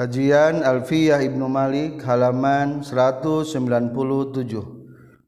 Kajian 0.00 0.64
Alfiyah 0.64 1.20
Ibnu 1.20 1.44
Malik 1.44 2.00
halaman 2.08 2.80
197 2.80 3.52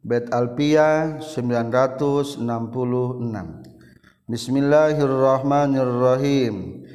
Bet 0.00 0.32
Alfiyah 0.32 1.20
966 1.20 2.40
Bismillahirrahmanirrahim. 4.32 6.88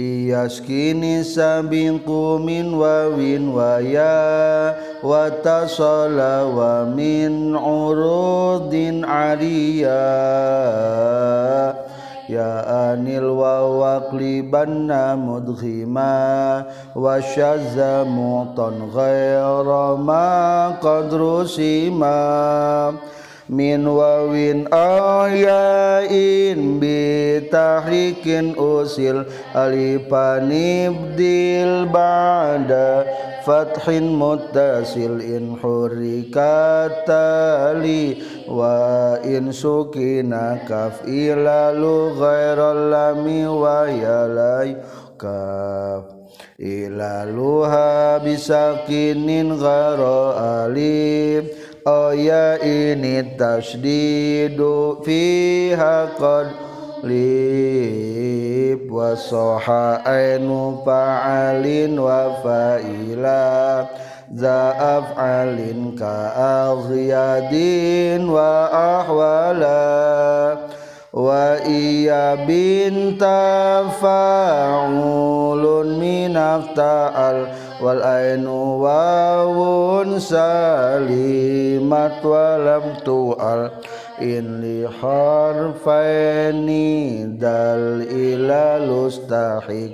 Iyaskini 0.00 1.20
sabinku 1.20 2.40
min 2.40 2.72
wawin 2.72 3.52
waya 3.52 4.72
wa 5.04 5.28
tasala 5.44 6.48
wa 6.48 6.88
min 6.88 7.52
urudin 7.52 9.04
ariyah 9.04 10.40
يا 12.30 12.54
آنل 12.92 13.24
وقلبنا 13.80 15.16
مدغما 15.16 16.64
وشذ 16.96 17.78
معطا 18.04 18.72
غير 18.94 19.96
ما 19.96 20.68
قد 20.68 21.14
رسما 21.14 22.20
من 23.50 23.86
واو 23.86 24.34
أو 24.72 25.26
ياء 25.26 26.12
بتحريك 26.80 28.26
أسل 28.58 29.24
ألفان 29.56 30.50
ابدل 30.86 31.88
بعد 31.92 32.70
فتح 33.46 33.88
متصل 33.88 35.20
إن 35.20 35.56
حركت 35.62 36.92
تالي 37.06 38.16
wain 38.50 39.54
sukina 39.54 40.58
kafilalu 40.66 42.18
ghairallami 42.18 43.46
wayalai 43.46 44.74
kaf 45.14 46.04
ilaluha 46.58 48.18
bisakinin 48.20 49.54
gharo 49.54 50.34
alif. 50.34 51.70
Oh, 51.80 52.12
Oya 52.12 52.60
ini 52.60 53.24
tasdidu 53.40 55.00
fiha 55.00 56.12
qad 56.20 56.52
lip 57.08 58.84
wasoha 58.84 60.04
ainu 60.04 60.84
fa'alin 60.84 61.96
wa 61.96 62.36
fa'ila. 62.44 63.88
ذا 64.34 64.74
أفعال 64.98 65.94
كأغياد 65.98 67.54
وأحوالا 68.28 69.90
وإيا 71.12 72.34
بنت 72.34 73.22
فاعل 74.02 75.62
من 76.00 76.36
افتعل 76.36 77.46
والعين 77.82 78.46
واو 78.46 80.18
سليمت 80.18 82.24
ولم 82.24 82.82
تؤل 83.04 83.70
إن 84.22 84.60
لحرفين 84.84 86.66
دل 87.38 88.06
إلى 88.10 88.86
لستحق 88.86 89.90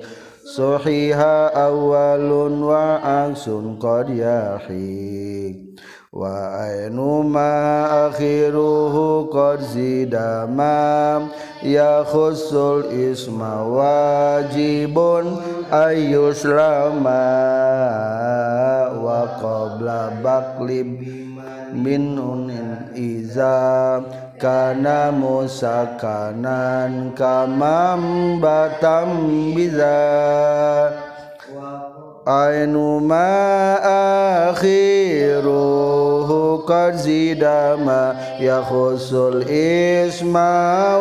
Suhiha 0.46 1.50
awalun 1.58 2.70
wa 2.70 3.02
aksun 3.02 3.82
qad 3.82 4.06
yahiq 4.06 5.74
Wa 6.14 6.62
ainu 6.70 7.26
ma 7.26 8.06
akhiruhu 8.06 9.26
qad 9.26 9.58
zidamam 9.74 11.34
Ya 11.66 12.06
khusul 12.06 12.86
isma 12.94 13.66
wajibun 13.66 15.42
ayuslama 15.66 17.26
Wa 19.02 19.26
qabla 19.42 20.14
baklib 20.22 21.02
min 21.76 22.16
unin 22.16 22.96
iza 22.96 24.00
kana 24.40 25.12
musakanan 25.12 27.12
kamam 27.12 28.40
batam 28.40 29.28
biza. 29.52 30.00
Ainu 32.26 32.98
ma 32.98 33.78
akhiruhu 34.50 36.26
qad 36.66 36.98
ya 38.42 38.58
khusul 38.66 39.46
isma 39.46 40.98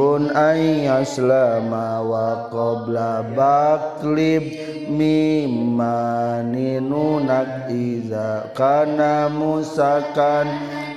wajibun 0.00 0.32
ayyaslama 0.32 2.00
wa 2.00 2.48
qabla 2.48 3.20
baklib 3.36 4.48
mimani 4.88 6.80
nunak 6.80 7.68
iza 7.68 8.48
kana 8.56 9.28
musakan 9.28 10.48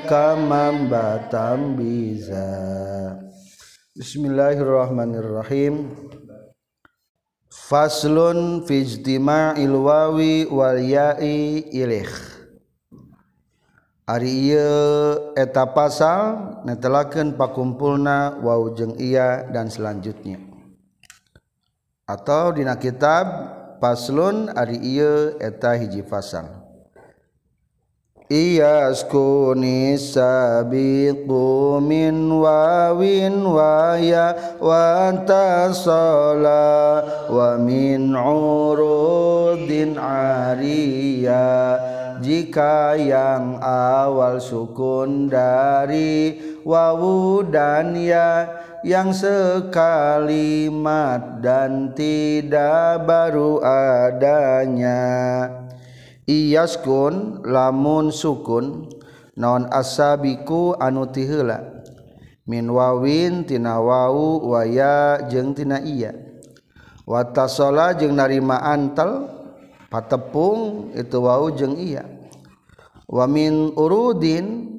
kamam 0.07 0.87
batam 0.87 1.75
biza. 1.75 3.19
Bismillahirrahmanirrahim. 3.91 5.91
Faslun 7.51 8.63
fi 8.63 8.87
ijtima'il 8.87 9.75
wawi 9.75 10.47
wal 10.47 10.79
ya'i 10.79 11.59
ilih 11.75 12.32
Ari 14.03 14.51
eta 15.39 15.71
pasal 15.71 16.59
netelaken 16.67 17.39
pakumpulna 17.39 18.35
wau 18.43 18.75
jeng 18.75 18.99
iya 18.99 19.47
dan 19.47 19.71
selanjutnya. 19.71 20.43
Atau 22.03 22.51
dina 22.51 22.75
kitab 22.75 23.23
paslon 23.79 24.51
ari 24.51 24.75
ieu 24.75 25.39
eta 25.39 25.79
hiji 25.79 26.03
pasal. 26.03 26.51
Iya 28.27 28.91
skuni 28.91 29.95
sabiqu 29.95 31.79
min 31.79 32.43
wawin 32.43 33.39
waya 33.47 34.59
wa 34.59 35.15
tasala 35.23 36.67
wa 37.31 37.55
min 37.55 38.11
urudin 38.11 39.95
ariya. 39.95 41.47
jika 42.23 42.95
yang 42.95 43.59
awal 43.59 44.39
sukun 44.39 45.27
dari 45.27 46.39
wawu 46.63 47.43
dan 47.43 47.91
ya 47.99 48.47
yang 48.87 49.11
sekalimat 49.15 49.83
dan 51.43 51.91
tidak 51.91 53.03
baru 53.03 53.59
adanya. 53.63 55.03
Iyaskun 56.23 57.43
lamun 57.43 58.07
sukun 58.15 58.87
non 59.35 59.67
asabiku 59.67 60.79
anu 60.79 61.11
tihela. 61.11 61.83
Min 62.47 62.71
wawin 62.71 63.47
tina 63.47 63.79
wau 63.79 64.39
waya 64.51 65.27
jeung 65.31 65.55
tina 65.55 65.79
iya. 65.83 66.11
Watasola 67.07 67.95
jeung 67.95 68.15
narima 68.15 68.59
antal 68.63 69.31
patepung 69.91 70.91
itu 70.95 71.19
wau 71.23 71.51
jeung 71.55 71.75
iya. 71.79 72.12
Wa 73.13 73.29
min 73.29 73.77
urudin 73.77 74.73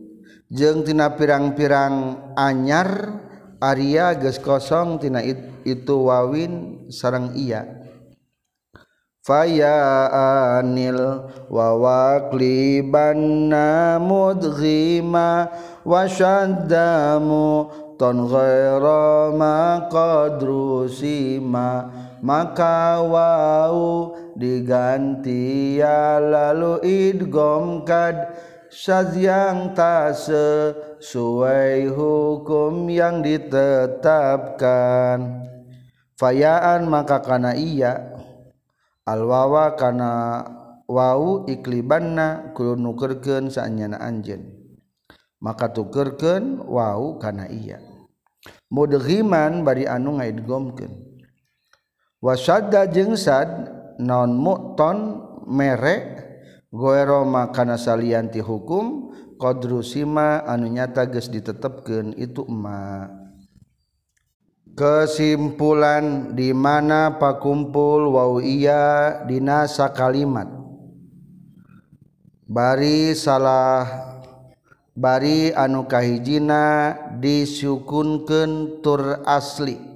jeung 0.50 0.82
tina 0.82 1.14
pirang-pirang 1.14 2.18
anyar 2.34 3.22
aria 3.62 4.18
geus 4.18 4.42
kosong 4.42 4.98
tina 4.98 5.22
itu 5.62 5.96
wawin 6.02 6.82
sareng 6.90 7.30
iya. 7.38 7.86
Faya 9.24 10.12
anil 10.60 11.24
wa 11.48 11.68
waqlibanna 11.80 13.96
mudghima 13.96 15.48
wa 15.80 16.04
syaddamu 16.04 17.72
ton 17.96 18.28
ghaira 18.28 19.32
ma 19.32 19.88
maka 22.20 23.00
wau 23.00 24.12
diganti 24.34 25.78
ya 25.78 26.18
lalu 26.22 26.82
idgom 26.82 27.86
kad 27.86 28.34
syaz 28.74 29.14
yang 29.14 29.70
tak 29.74 30.18
sesuai 30.18 31.86
hukum 31.94 32.90
yang 32.90 33.22
ditetapkan. 33.22 35.18
Fayaan 36.14 36.86
maka 36.86 37.18
kana 37.22 37.58
iya 37.58 38.14
alwawa 39.06 39.74
kana 39.78 40.42
wau 40.86 41.42
iklibanna 41.50 42.54
kudu 42.54 42.74
nukerkeun 42.78 43.50
saanyana 43.50 43.98
anjeun. 44.02 44.42
Maka 45.42 45.68
tukerkeun 45.74 46.62
wau 46.66 47.18
kana 47.18 47.50
iya. 47.50 47.82
Mudghiman 48.70 49.62
bari 49.62 49.86
anu 49.86 50.18
ngaidgomkeun. 50.18 51.14
Wasadda 52.24 52.88
jeung 52.88 53.20
sad 53.20 53.68
non 54.00 54.34
muton 54.34 55.22
merek 55.46 56.24
goeroma 56.74 57.50
makana 57.50 57.78
salianti 57.78 58.42
hukum 58.42 59.14
qadru 59.38 59.84
sima 59.84 60.42
anu 60.42 60.70
nyata 60.70 61.06
geus 61.06 61.30
ditetepkeun 61.30 62.18
itu 62.18 62.42
ma 62.50 63.06
kesimpulan 64.74 66.34
di 66.34 66.50
mana 66.50 67.20
pakumpul 67.20 68.10
wau 68.10 68.42
iya 68.42 69.22
dinasa 69.22 69.94
kalimat 69.94 70.50
bari 72.50 73.14
salah 73.14 74.14
bari 74.94 75.50
anu 75.50 75.90
kahijina 75.90 76.94
disyukunkeun 77.18 78.80
tur 78.80 79.26
asli. 79.26 79.93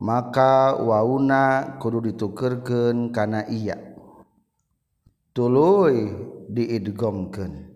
Maka 0.00 0.80
wauna 0.80 1.76
kudu 1.76 2.10
ditukerken 2.10 3.12
karena 3.12 3.44
iya. 3.46 3.76
Tulu 5.30 5.86
diidgomken 6.50 7.70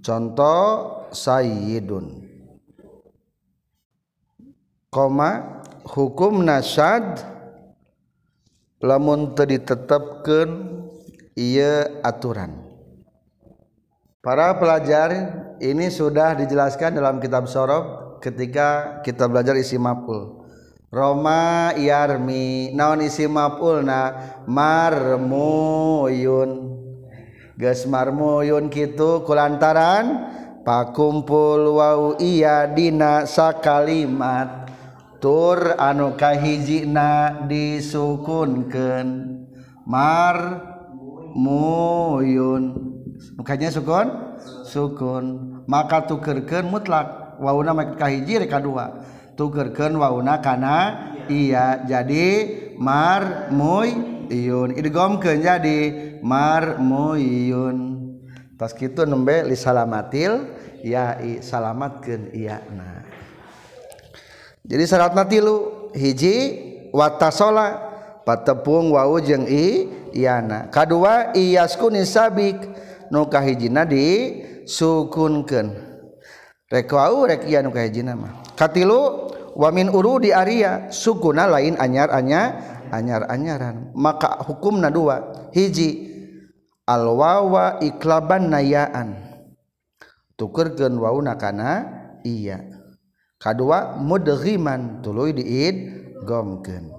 contoh 0.00 0.64
Saydun 1.12 2.24
koma 4.88 5.60
hukum 5.84 6.40
nasyad 6.40 7.20
lamun 8.80 9.36
ditetapkan 9.36 10.48
ia 11.36 12.00
aturan. 12.00 12.64
Para 14.18 14.56
pelajar 14.56 15.14
ini 15.62 15.88
sudah 15.88 16.34
dijelaskan 16.36 16.98
dalam 16.98 17.20
kitab 17.22 17.46
sorob 17.46 18.18
ketika 18.24 19.00
kita 19.06 19.28
belajar 19.30 19.54
isi 19.54 19.78
mapul 19.78 20.47
Roma 20.88 21.76
yarmi 21.76 22.72
naon 22.72 23.04
isi 23.04 23.28
mafulna 23.28 24.16
marmuyun. 24.48 25.60
Geus 27.60 27.84
marmuyun 27.84 28.72
kitu 28.72 29.20
kulantaran 29.28 30.32
pakumpul 30.64 31.76
wau 31.76 32.16
iya 32.16 32.64
dina 32.72 33.28
sakalimat. 33.28 34.72
Tur 35.20 35.76
anu 35.76 36.16
kahijina 36.16 37.44
disukunkeun. 37.44 39.08
Mar 39.84 40.36
muyun 41.36 42.96
mukanya 43.36 43.68
sukun? 43.68 44.08
Sukun. 44.64 45.24
Maka 45.68 46.08
tukerkeun 46.08 46.72
mutlak. 46.72 47.36
Wauna 47.44 47.76
kahiji 47.94 48.40
rek 48.40 48.50
kadua 48.50 49.04
tukerken 49.38 49.94
wauna 49.94 50.42
kana 50.42 50.78
iya 51.30 51.86
jadi 51.86 52.26
mar 52.74 53.54
muyun 53.54 54.74
idgom 54.74 55.22
ke 55.22 55.38
jadi 55.38 56.18
mar 56.26 56.82
muyun 56.82 58.02
tos 58.58 58.74
kitu 58.74 59.06
nembe 59.06 59.46
li 59.46 59.54
salamatil 59.54 60.58
ya 60.82 61.18
i 61.22 61.38
salamatkeun 61.38 62.34
iya 62.34 62.58
na. 62.74 63.06
Jadi 64.68 64.84
syaratna 64.84 65.24
tilu 65.24 65.88
hiji 65.96 66.60
watasola 66.92 67.88
patepung 68.26 68.92
wau 68.92 69.16
jeung 69.22 69.48
i 69.48 69.88
iana 70.12 70.68
kadua 70.68 71.32
iyaskun 71.32 71.96
sabik 72.04 72.58
nu 73.08 73.30
kahijina 73.30 73.88
di 73.88 74.42
sukunkeun. 74.68 75.72
Rek 76.68 76.90
wau 76.92 77.24
rek 77.24 77.48
iya 77.48 77.64
nu 77.64 77.72
kahijina 77.72 78.12
mah. 78.12 78.47
Katilu 78.58 79.30
wa 79.54 79.68
min 79.70 79.86
uru 79.86 80.18
di 80.18 80.34
aria 80.34 80.90
sukuna 80.90 81.46
lain 81.46 81.78
anyar-anya 81.78 82.42
anyar-anyaran 82.90 83.94
maka 83.94 84.42
hukumna 84.42 84.90
dua. 84.90 85.50
Hiji 85.54 86.10
al 86.90 87.06
wawa 87.14 87.78
iklaban 87.78 88.50
nayaan. 88.50 89.14
Tukerkeun 90.34 90.98
wauna 90.98 91.38
kana 91.38 91.86
iya. 92.26 92.62
Kedua 93.38 93.94
mudghiman 93.94 94.98
tuluy 95.02 95.30
diid 95.30 95.76
gomkeun. 96.26 96.90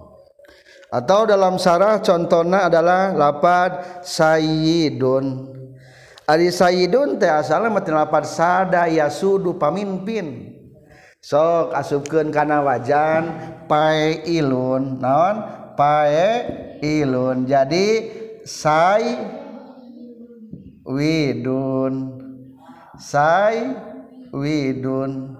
Atau 0.89 1.29
dalam 1.29 1.61
sarah 1.61 2.01
contohnya 2.01 2.65
adalah 2.71 3.13
lapad 3.13 4.01
sayyidun. 4.01 5.55
Ari 6.25 6.49
sayyidun 6.49 7.21
teh 7.21 7.29
asalna 7.29 7.69
mati 7.69 7.91
lapad 7.93 8.25
sada 8.25 8.89
yasudu 8.89 9.57
pamimpin 9.57 10.58
sok 11.19 11.75
asupkeun 11.75 12.31
kana 12.31 12.63
wajan 12.63 13.23
pae 13.67 14.23
ilun 14.27 14.97
naon? 15.03 15.35
Pae 15.75 16.79
ilun. 16.83 17.47
Jadi 17.47 17.87
say 18.43 19.03
widun. 20.83 21.93
Say 22.99 23.75
widun. 24.35 25.39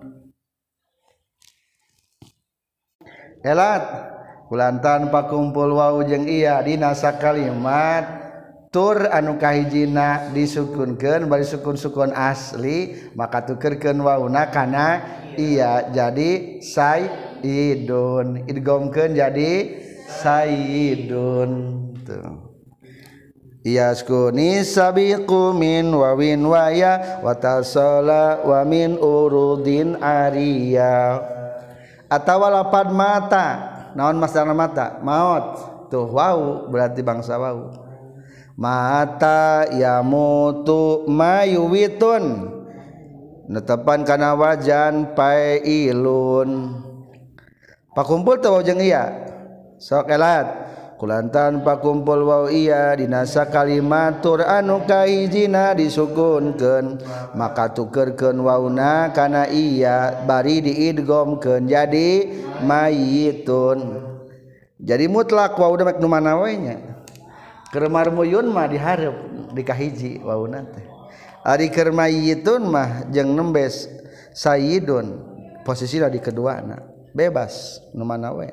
Elat 3.39 3.83
kulantan 4.51 5.07
pakumpul 5.07 5.79
wau 5.79 6.03
jeung 6.03 6.27
iya 6.27 6.59
dinasa 6.59 7.15
kalimat 7.15 8.03
tur 8.69 9.07
anu 9.09 9.39
kahijina 9.39 10.29
disukunkeun 10.35 11.25
bari 11.25 11.47
sukun-sukun 11.47 12.13
asli 12.13 13.09
maka 13.15 13.47
tukerkeun 13.47 13.97
wauna 14.03 14.51
kana 14.53 14.87
iya 15.39 15.87
jadi 15.87 16.59
sayyidun 16.59 18.43
idgomkeun 18.51 19.15
jadi 19.15 19.51
sayyidun 20.19 21.51
tuh. 22.03 22.49
Iyaskuni 23.59 24.63
sabiqu 24.63 25.51
min 25.51 25.91
wawin 25.91 26.47
waya 26.47 27.19
watasala 27.19 28.43
wa 28.43 28.63
min 28.63 28.95
urudin 28.95 29.99
ariya. 29.99 31.19
Atawa 32.07 32.47
lapad 32.49 32.89
mata. 32.95 33.47
Naon 33.99 34.15
masdar 34.15 34.47
mata? 34.55 35.03
Maut. 35.03 35.59
Tuh 35.91 36.07
wau 36.07 36.71
berarti 36.71 37.03
bangsa 37.03 37.35
wau. 37.35 37.73
Mata 38.55 39.67
yamutu 39.71 41.07
mayuwitun 41.07 42.58
netepan 43.49 44.05
kana 44.05 44.37
wajan 44.37 45.17
pailun 45.17 46.77
pakumpul 47.97 48.37
teu 48.37 48.61
jeung 48.61 48.77
iya 48.77 49.09
sok 49.81 50.13
elat. 50.13 50.69
Kulantan 50.99 51.63
pakumpul 51.63 52.27
wau 52.27 52.51
iya 52.51 52.91
dinasa 52.91 53.47
kalimatur 53.47 54.43
anu 54.43 54.83
kahijina 54.83 55.71
disukunkeun. 55.71 56.99
Maka 57.39 57.71
tukerkeun 57.71 58.35
wauna 58.43 59.07
kana 59.15 59.47
iya 59.47 60.27
bari 60.27 60.59
diidgomkeun 60.59 61.71
jadi 61.71 62.27
mayitun 62.67 64.11
jadi 64.75 65.07
mutlak 65.07 65.55
wau 65.55 65.71
da 65.79 65.87
mek 65.87 66.03
nu 66.03 66.11
mana 66.11 66.35
we 66.35 66.59
nya 66.59 66.75
keur 67.71 67.87
marmuyun 67.87 68.51
mah 68.51 68.67
dihareup 68.67 69.15
di 69.55 69.63
kahiji 69.63 70.19
wauna 70.19 70.67
teh. 70.67 70.88
Ariker 71.43 71.91
mayitun 71.95 72.67
mah 72.67 73.07
jeung 73.09 73.31
nembes 73.33 73.87
Sayyidun. 74.35 75.27
Posisi 75.59 76.01
di 76.01 76.17
keduana 76.17 76.81
bebas 77.13 77.83
nu 77.93 78.01
mana 78.01 78.33
we. 78.33 78.49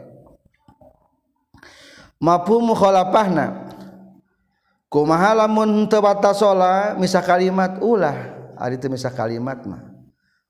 Mafhum 2.21 2.75
mukhalafahna 2.75 3.73
kumaha 4.93 5.33
lamun 5.33 5.89
teu 5.89 6.05
batasola 6.05 6.99
misah 7.01 7.25
kalimat 7.25 7.81
ulah. 7.81 8.37
Ari 8.61 8.77
teu 8.77 8.93
misah 8.93 9.13
kalimat 9.13 9.65
mah. 9.65 9.81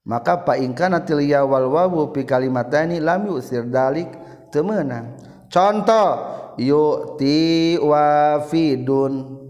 Maka 0.07 0.43
fa 0.43 0.55
in 0.59 0.75
kana 0.75 1.03
tiliya 1.03 1.43
wal 1.43 1.71
wawu 1.71 2.15
fi 2.15 2.23
kalimatani 2.23 2.99
lam 3.03 3.27
yusir 3.31 3.67
dalik 3.67 4.11
teu 4.51 4.63
meunang. 4.67 5.19
Contoh 5.47 6.11
yu'ti 6.59 7.79
wafidun 7.79 9.46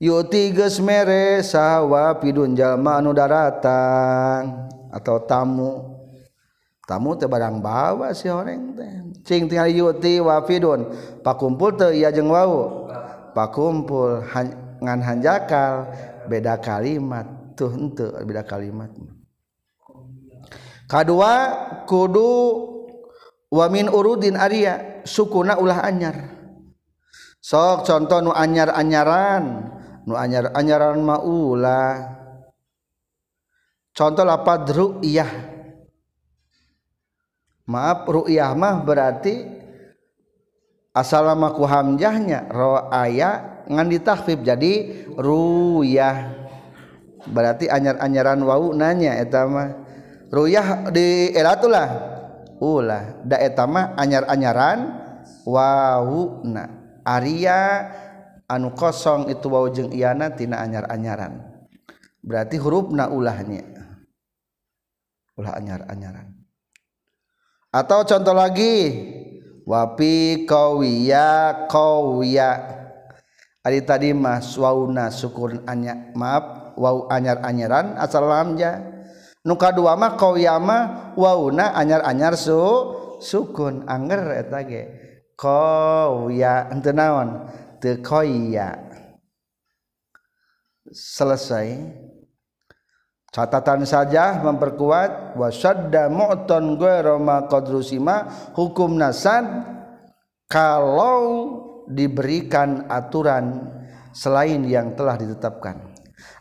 Yuti 0.00 0.56
geus 0.56 0.80
mere 0.80 1.44
sawa 1.44 2.16
pidun 2.16 2.56
jalma 2.56 3.04
anu 3.04 3.12
daratang 3.12 4.72
atau 4.88 5.20
tamu. 5.28 6.00
Tamu 6.88 7.20
teh 7.20 7.28
barang 7.28 7.60
bawa 7.60 8.16
si 8.16 8.32
orang 8.32 8.72
teh. 8.72 8.92
Cing 9.28 9.44
tinggal 9.44 9.68
yuti 9.68 10.16
wafidun. 10.16 10.88
Pakumpul 11.20 11.76
teh 11.76 12.00
iya 12.00 12.08
jeung 12.08 12.32
wau. 12.32 12.88
Pakumpul 13.36 14.24
han, 14.24 14.56
ngan 14.80 15.04
hanjakal 15.04 15.92
beda 16.32 16.56
kalimat 16.56 17.28
tuh 17.52 17.68
henteu 17.68 18.08
beda 18.24 18.40
kalimat. 18.40 18.88
Kadua 20.88 21.34
kudu 21.84 22.32
wamin 23.52 23.92
urudin 23.92 24.40
Arya 24.40 25.04
sukuna 25.04 25.60
ulah 25.60 25.84
anyar 25.84 26.40
sok 27.40 27.88
contoh 27.88 28.20
nu 28.20 28.32
anyar-anyaran 28.36 29.76
nu 30.08 30.16
anyar 30.16 30.52
anyaran 30.56 31.00
maula 31.04 32.16
contoh 33.92 34.24
lapat 34.24 34.70
ru'yah. 34.72 35.30
Maaf 37.70 38.08
ru'yah 38.08 38.50
mah 38.56 38.82
berarti 38.82 39.46
asal 40.90 41.30
maku 41.38 41.62
hamjahnya 41.68 42.50
ro'aya 42.50 43.62
ngan 43.70 43.86
ditahfif 43.86 44.40
jadi 44.42 45.04
ru'yah. 45.14 46.16
Berarti 47.30 47.68
anyar-anyaran 47.68 48.40
wau 48.42 48.72
nanya 48.72 49.20
etama 49.20 49.76
ru'yah 50.32 50.88
di 50.88 51.30
eratulah 51.36 51.88
ulah 52.60 53.20
da 53.22 53.36
etama 53.40 53.92
anyar-anyaran 53.94 54.78
wau 55.44 56.42
na. 56.44 56.80
Arya 57.00 57.88
anu 58.50 58.74
kosong 58.74 59.30
itu 59.30 59.46
wau 59.46 59.70
jeung 59.70 59.94
iana 59.94 60.34
tina 60.34 60.58
anyar-anyaran. 60.58 61.38
Berarti 62.18 62.58
hurufna 62.58 63.06
ulahnya. 63.08 63.62
Ulah 65.38 65.54
anyar-anyaran. 65.56 66.34
Atau 67.70 68.02
contoh 68.02 68.34
lagi. 68.34 68.74
Wapi 69.70 70.50
kawiya 70.50 71.68
kawiya 71.70 72.50
ari 73.62 73.86
tadi 73.86 74.10
mas 74.10 74.58
wauna 74.58 75.14
syukur 75.14 75.62
anya 75.68 76.10
maaf 76.18 76.74
wau 76.74 77.06
anyar-anyaran 77.06 77.94
asal 78.00 78.26
lamja 78.26 78.82
nuka 79.46 79.70
dua 79.70 79.94
mah 79.94 80.18
kawiya 80.18 80.58
mah 80.58 81.14
wauna 81.14 81.76
anyar-anyar 81.76 82.34
su 82.34 82.58
sukun 83.22 83.86
anger 83.86 84.42
eta 84.42 84.58
ge. 84.66 84.82
Kawiya 85.38 86.74
henteu 86.74 86.92
naon? 86.92 87.46
Teu 87.80 87.98
koya 88.04 88.76
selesai. 90.92 91.98
Catatan 93.30 93.86
saja 93.86 94.42
memperkuat 94.42 95.38
wasadda 95.38 96.10
mu'ton 96.10 96.74
ghairu 96.74 97.22
qadrusima 97.46 98.26
hukum 98.58 98.98
nasad 98.98 99.46
kalau 100.50 101.22
diberikan 101.86 102.90
aturan 102.90 103.70
selain 104.10 104.66
yang 104.66 104.98
telah 104.98 105.14
ditetapkan. 105.14 105.78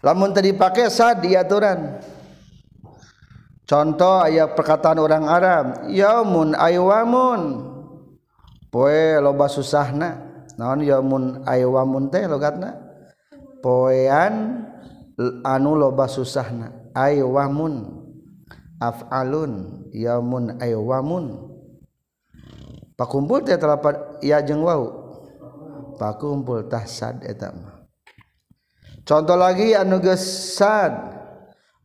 Lamun 0.02 0.34
tadi 0.34 0.50
pakai 0.50 0.90
sad 0.90 1.22
di 1.22 1.38
aturan. 1.38 2.02
Contoh 3.70 4.26
ayat 4.26 4.58
perkataan 4.58 4.98
orang 4.98 5.30
Arab 5.30 5.66
yaumun 5.94 6.58
aywamun. 6.58 7.70
Poe 8.74 9.22
loba 9.22 9.46
susahna 9.46 10.29
naon 10.60 10.84
yaumun 10.84 11.48
aywamun 11.48 12.12
teh 12.12 12.28
logatna? 12.28 12.76
Poean 13.64 14.68
anu 15.48 15.80
loba 15.80 16.12
susahna. 16.12 16.92
Aywamun 16.92 18.04
af'alun 18.84 19.88
yamun 19.96 20.60
aywamun 20.60 21.48
pakumpul 23.00 23.40
teh 23.48 23.56
telapat 23.56 24.20
ya 24.20 24.44
jeung 24.44 24.68
wau. 24.68 25.08
Pakumpul 25.96 26.68
tah 26.68 26.84
sad 26.84 27.24
eta 27.24 27.56
mah. 27.56 27.88
Contoh 29.08 29.40
lagi 29.40 29.72
anu 29.76 30.04
geus 30.04 30.56
sad. 30.60 31.16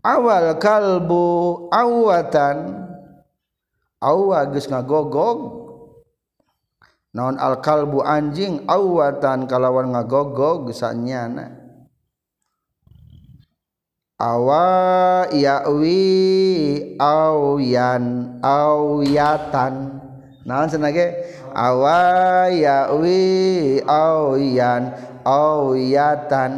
Awal 0.05 0.61
kalbu 0.61 1.25
awatan 1.73 2.85
awa 4.05 4.45
geus 4.53 4.69
ngagogog 4.69 5.64
naon 7.15 7.39
alkalbu 7.39 8.03
anjing 8.03 8.67
awatan 8.67 9.47
kalawan 9.47 9.95
ngagogo 9.95 10.67
gesanyana 10.67 11.55
awa 14.19 15.31
yawi 15.31 16.03
awyan 16.99 18.37
awyatan 18.43 20.05
naon 20.45 20.69
senage? 20.69 21.33
Awa 21.55 22.51
yawi 22.51 23.79
awyan 23.87 24.91
awyatan 25.23 26.53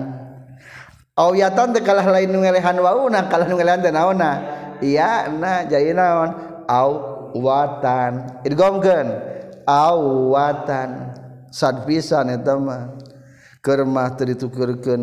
awyatan 1.17 1.67
teu 1.77 1.85
kalah 1.85 2.09
lain 2.09 2.33
nu 2.33 2.41
ngelehan 2.41 2.81
wauna 2.81 3.29
kalah 3.29 3.45
nu 3.45 3.61
ngelehan 3.61 3.85
teh 3.85 3.93
naonna 3.93 4.33
iya 4.81 5.29
na 5.33 5.65
jadi 5.65 5.93
naon? 5.97 6.33
Awatan. 6.67 8.43
Idgomkeun. 8.43 9.36
awatan. 9.67 11.13
Sad 11.51 11.85
pisan 11.85 12.31
eta 12.31 12.55
mah. 12.57 12.95
Keur 13.61 13.83
mah 13.83 14.15
teu 14.15 14.31
ditukeurkeun 14.31 15.03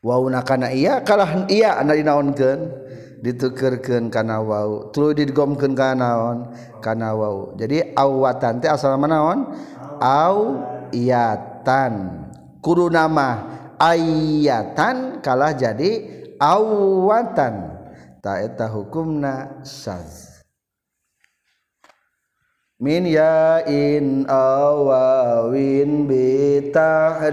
wauna 0.00 0.40
kana 0.46 0.70
iya 0.70 1.02
kalah 1.02 1.50
iya 1.50 1.82
anu 1.82 1.98
dinaonkeun. 1.98 2.60
Ditukeurkeun 3.20 4.08
kana 4.08 4.40
wau. 4.40 4.88
Tuluy 4.94 5.12
digomkeun 5.18 5.74
kana 5.76 5.98
naon? 5.98 6.38
Kana 6.80 7.12
wau. 7.12 7.52
Jadi 7.58 7.92
awatan 7.92 8.62
teh 8.62 8.70
asal 8.70 8.96
manaon 8.96 9.50
au 10.00 10.62
iyatan 10.94 12.24
kudu 12.64 12.88
nama 12.88 13.44
ayatan 13.76 15.20
kalah 15.20 15.52
jadi 15.52 15.90
awatan. 16.38 17.76
Ta 18.20 18.36
eta 18.40 18.68
hukumna 18.68 19.64
syadz 19.64 20.29
min 22.80 23.04
yain 23.04 24.24
awawin 24.24 26.08
bitahrikin 26.08 27.28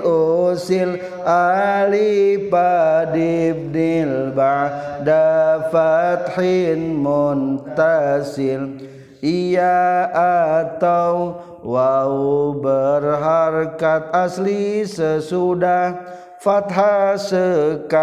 usil 0.00 0.96
alif 1.28 2.48
padibdil 2.48 4.32
ba'da 4.32 5.68
fathin 5.68 7.04
muntasil. 7.04 8.80
Iya 9.20 10.08
atau 10.16 11.40
wau 11.60 12.56
berharkat 12.60 14.08
asli 14.12 14.84
sesudah 14.88 15.96
fathah 16.40 17.16
sekalimat 17.16 17.96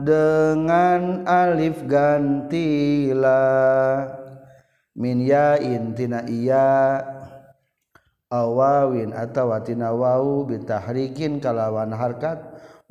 dengan 0.00 1.20
alif 1.28 1.84
gantilah 1.84 2.72
min 4.96 5.24
yain 5.24 5.96
tina 5.96 6.24
iya 6.28 7.00
awawin 8.32 9.12
atau 9.12 9.52
tina 9.64 9.92
wau 9.92 10.44
bitahrikin 10.48 11.40
kalawan 11.40 11.92
harkat 11.92 12.40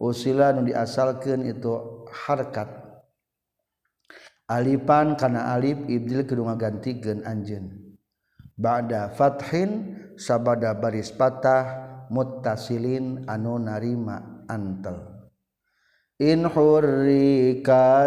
usila 0.01 0.53
nu 0.53 0.65
diasalkeun 0.65 1.45
itu 1.45 2.05
harkat. 2.09 2.69
Alipan 4.51 5.15
kana 5.15 5.55
alif 5.55 5.79
ibdil 5.87 6.27
kudu 6.27 6.43
ngagantikeun 6.43 7.23
anjeun. 7.23 7.95
Ba'da 8.59 9.09
fathin 9.15 9.95
sabada 10.19 10.75
baris 10.75 11.09
patah 11.15 11.87
muttasilin 12.11 13.23
anu 13.31 13.55
narima 13.57 14.45
antel. 14.51 15.10
In 16.21 16.45
hurrikata 16.45 18.05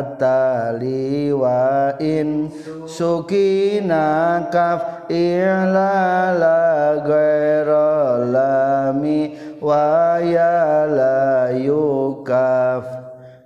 liwain 0.79 2.47
sukina 2.87 4.47
kaf 4.55 5.11
i'lala 5.11 7.03
ghaira 7.03 8.23
lami 8.23 9.35
wa 9.59 10.23
ya 10.23 10.87
la 10.87 11.51
yukaf. 11.59 12.87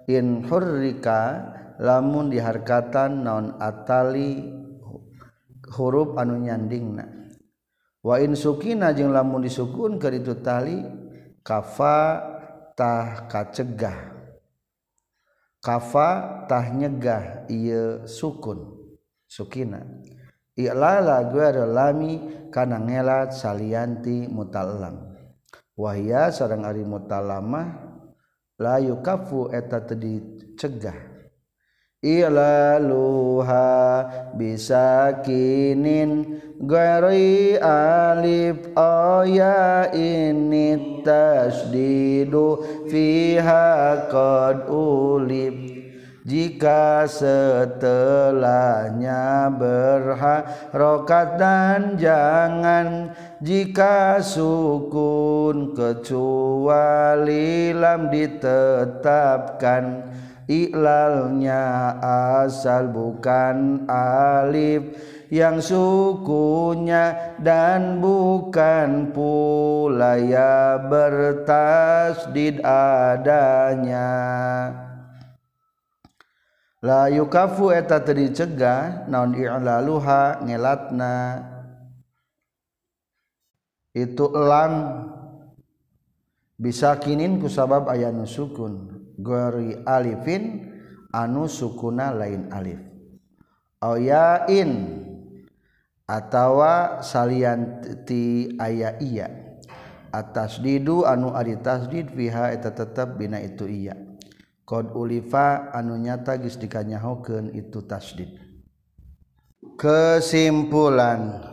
In 0.09 0.45
hurrika 0.45 1.53
lamun 1.81 2.29
diharkatan 2.29 3.25
naon 3.25 3.57
atali 3.61 4.53
huruf 5.73 6.13
anu 6.21 6.45
nyandingna. 6.45 7.09
Wa 8.05 8.21
in 8.21 8.37
sukina 8.37 8.93
jeung 8.93 9.17
lamun 9.17 9.45
disukun 9.45 9.97
keur 9.97 10.13
itu 10.13 10.37
tali 10.45 10.85
kafa 11.41 12.21
tah 12.73 13.29
kacegah 13.29 14.18
kafatah 15.63 16.71
nyegah 16.75 17.49
ia 17.51 18.07
sukun 18.07 18.79
sukina. 19.27 19.83
I'lala 20.59 21.31
guera 21.31 21.67
lami 21.67 22.19
kana 22.51 22.83
ngelat 22.83 23.31
salianti 23.31 24.27
mutallam 24.27 25.15
wahia 25.79 26.35
sareng 26.35 26.67
ari 26.67 26.83
mutalamah 26.83 27.67
la 28.59 28.83
yukafu 28.83 29.55
eta 29.55 29.87
teu 29.87 29.99
dicegah. 29.99 31.18
Ilaluha 32.03 33.71
bisakinin. 34.39 36.39
Ghairi 36.59 37.55
alif 37.63 38.75
aya 38.75 39.87
ini 39.95 40.99
tasdidu 41.07 42.59
fiha 42.91 44.11
qad 44.11 44.67
ulib. 44.67 45.79
Jika 46.29 47.09
setelahnya 47.09 47.89
berharokat 49.57 51.41
dan 51.41 51.97
jangan 51.97 53.17
jika 53.41 54.21
sukun 54.21 55.73
kecuali 55.73 57.73
lam 57.73 58.13
ditetapkan 58.13 60.08
iklalnya 60.49 61.95
asal 62.41 62.89
bukan 62.89 63.85
alif 63.87 64.97
yang 65.29 65.61
sukunya 65.61 67.37
dan 67.45 68.01
bukan 68.01 69.13
pula 69.13 70.17
ya 70.17 70.81
bertasdid 70.89 72.65
adanya. 72.65 74.09
La 76.81 77.13
yukafu 77.13 77.75
eta 77.75 78.01
teu 78.01 78.17
dicegah 78.17 79.05
naon 79.11 79.37
i'laluha 79.37 80.41
ngelatna. 80.49 81.45
Itu 83.93 84.31
lam 84.33 85.05
bisa 86.55 86.95
kinin 87.03 87.43
ku 87.43 87.51
sabab 87.51 87.91
aya 87.91 88.15
sukun 88.25 88.98
gori 89.19 89.75
alifin 89.83 90.71
anu 91.11 91.51
sukuna 91.51 92.15
lain 92.15 92.47
alif. 92.55 92.79
Oyain 93.83 94.71
atawa 96.07 97.03
salianti 97.03 98.55
aya 98.59 98.99
iya. 99.03 99.29
Atas 100.09 100.65
didu 100.65 101.05
anu 101.05 101.37
ari 101.37 101.61
tasdid 101.61 102.09
fiha 102.17 102.55
eta 102.55 102.73
tetep 102.73 103.21
bina 103.21 103.43
itu 103.45 103.69
iya. 103.69 103.93
Qad 104.65 104.97
ulifa 104.97 105.69
anu 105.73 106.01
nyata 106.01 106.41
geus 106.41 106.57
dikanyahokeun 106.57 107.53
itu 107.53 107.85
tasdid. 107.85 108.41
Kesimpulan. 109.77 111.45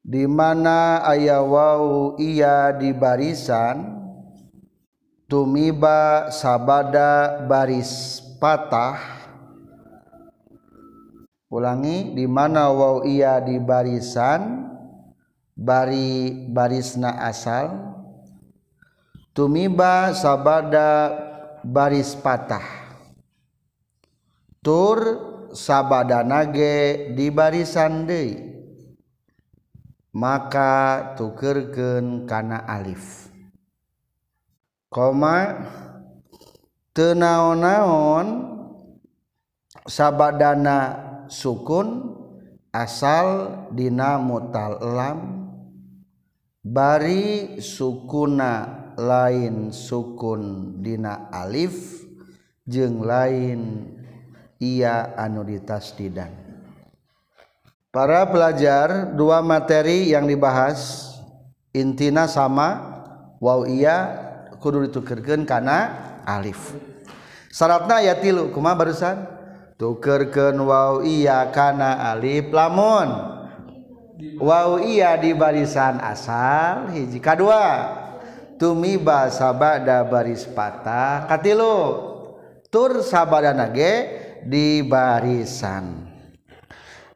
Di 0.00 0.24
mana 0.26 1.04
aya 1.04 1.44
wau 1.44 2.16
iya 2.18 2.72
di 2.74 2.90
barisan 2.96 3.99
tumiba 5.30 6.26
sabada 6.34 7.46
baris 7.46 8.18
patah. 8.42 8.98
Ulangi 11.46 12.18
di 12.18 12.26
mana 12.26 12.74
wau 12.74 13.06
iya 13.06 13.38
di 13.38 13.62
barisan? 13.62 14.66
Bari 15.54 16.50
barisna 16.50 17.14
asal. 17.30 17.94
Tumiba 19.30 20.10
sabada 20.18 21.14
baris 21.62 22.18
patah. 22.18 22.90
Tur 24.58 24.98
sabada 25.54 26.26
nage 26.26 27.14
di 27.14 27.30
barisan 27.30 28.02
deui. 28.02 28.50
Maka 30.10 31.14
tukerken 31.14 32.26
kana 32.26 32.66
alif 32.66 33.29
koma 34.90 35.56
tenaon-naon 36.92 38.26
sabadana 39.86 40.78
sukun 41.30 42.18
asal 42.74 43.26
dina 43.72 44.18
mutalam. 44.20 45.40
Bari 46.60 47.56
sukuna 47.56 48.92
lain 49.00 49.72
sukun 49.72 50.76
dina 50.84 51.32
alif 51.32 52.04
jeung 52.68 53.00
lain 53.00 53.88
ia 54.60 55.16
anu 55.16 55.40
ditasdidan 55.40 56.28
para 57.88 58.28
pelajar 58.28 59.16
dua 59.16 59.40
materi 59.40 60.12
yang 60.12 60.28
dibahas 60.28 61.10
intina 61.72 62.28
sama 62.28 63.00
waw 63.40 63.64
iya 63.64 64.29
kudu 64.60 64.86
ditukerkeun 64.86 65.48
kana 65.48 65.90
alif. 66.28 66.76
Syaratna 67.50 68.04
ya 68.04 68.14
tilu 68.20 68.52
kumaha 68.54 68.78
barusan? 68.78 69.16
Tukerkeun 69.80 70.60
wow 70.60 71.00
iya 71.00 71.48
kana 71.50 72.12
alif 72.12 72.52
lamun. 72.52 73.08
Wow 74.36 74.84
iya 74.84 75.16
di 75.16 75.32
barisan 75.32 75.96
asal 75.96 76.92
hiji 76.92 77.16
kadua 77.24 77.88
tumi 78.60 79.00
sabada 79.32 80.04
baris 80.04 80.44
patah 80.44 81.24
katilu 81.24 81.76
tur 82.68 83.00
sabada 83.00 83.56
nage 83.56 83.92
di 84.44 84.84
barisan. 84.84 86.12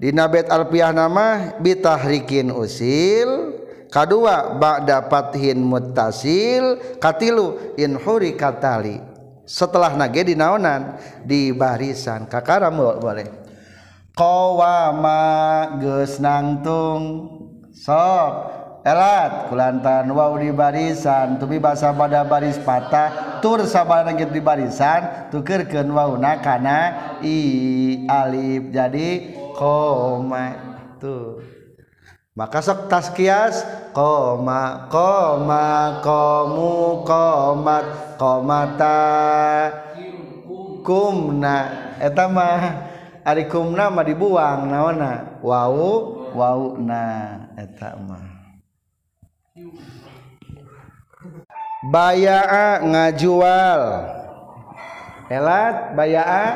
Dina 0.00 0.26
bet 0.26 0.48
alpiah 0.48 0.90
nama 0.90 1.54
bitahrikin 1.60 2.50
usil 2.50 3.62
kedua 3.94 4.58
ba'da 4.58 5.06
fathin 5.06 5.62
muttasil 5.62 6.98
katilu 6.98 7.78
in 7.78 7.94
huri 7.94 8.34
katali. 8.34 8.98
Setelah 9.46 9.94
nage 9.94 10.26
dinaonan 10.26 10.98
di 11.22 11.54
barisan 11.54 12.26
kakara 12.26 12.74
boleh. 12.74 13.30
Qawama 14.16 15.22
geus 15.78 16.18
nangtung. 16.18 17.28
Sok 17.70 18.32
elat. 18.82 19.52
Kulantan 19.52 20.10
wau 20.16 20.40
di 20.40 20.48
barisan 20.48 21.36
tubi 21.36 21.60
basa 21.60 21.92
pada 21.92 22.24
baris 22.24 22.56
patah. 22.56 23.38
Tur 23.44 23.68
sabana 23.68 24.16
di 24.16 24.40
barisan 24.40 25.28
tukerkeun 25.28 25.92
wauna 25.92 26.40
kana 26.40 26.78
i 27.20 27.38
alif. 28.08 28.72
Jadi 28.72 29.36
koma 29.52 30.56
tuh 30.96 31.53
maka 32.34 32.58
sok 32.58 32.90
taskias 32.90 33.62
koma 33.94 34.90
koma 34.90 36.02
komu 36.02 37.06
komat 37.06 38.18
komata. 38.18 39.00
Kumna. 40.84 41.58
Eta 41.96 42.28
mah 42.28 42.62
ari 43.24 43.48
kumna 43.48 43.88
mah 43.88 44.04
dibuang 44.04 44.68
naona. 44.68 45.40
Wau 45.40 46.28
wau 46.34 46.76
na 46.76 47.02
eta 47.56 47.96
mah. 48.02 48.26
Bayaa 51.88 52.82
ngajual. 52.84 53.82
Elat 55.30 55.96
bayaa 55.96 56.46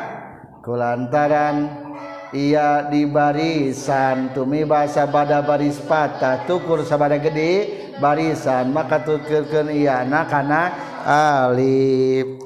kulantaran 0.61 1.88
Iya 2.29 2.93
di 2.93 3.09
barisan 3.09 4.37
tumi 4.37 4.61
bahasa 4.61 5.09
pada 5.09 5.41
baris 5.41 5.81
patah 5.81 6.45
tukur 6.45 6.85
sabada 6.85 7.17
gede 7.17 7.89
barisan 7.97 8.69
maka 8.69 9.01
tukurkeun 9.01 9.73
iya 9.73 10.05
nakana 10.05 10.77
alif. 11.09 12.37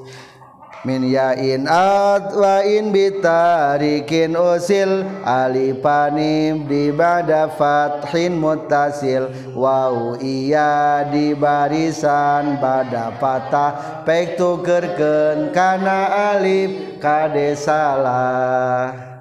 Min 0.87 1.07
yain 1.07 1.67
at 1.67 2.31
wa 2.31 2.59
in 2.63 2.95
bitarikin 2.95 4.35
usil 4.35 5.03
alifanim 5.23 6.67
di 6.67 6.91
bada 6.91 7.47
fathin 7.51 8.39
mutasil 8.39 9.31
wau 9.55 10.15
iya 10.19 11.07
di 11.07 11.35
barisan 11.35 12.59
bada 12.59 13.15
patah 13.19 14.03
pek 14.03 14.35
tukerkeun 14.35 15.55
kana 15.55 16.35
alif 16.35 16.99
kade 16.99 17.55
salah 17.55 19.12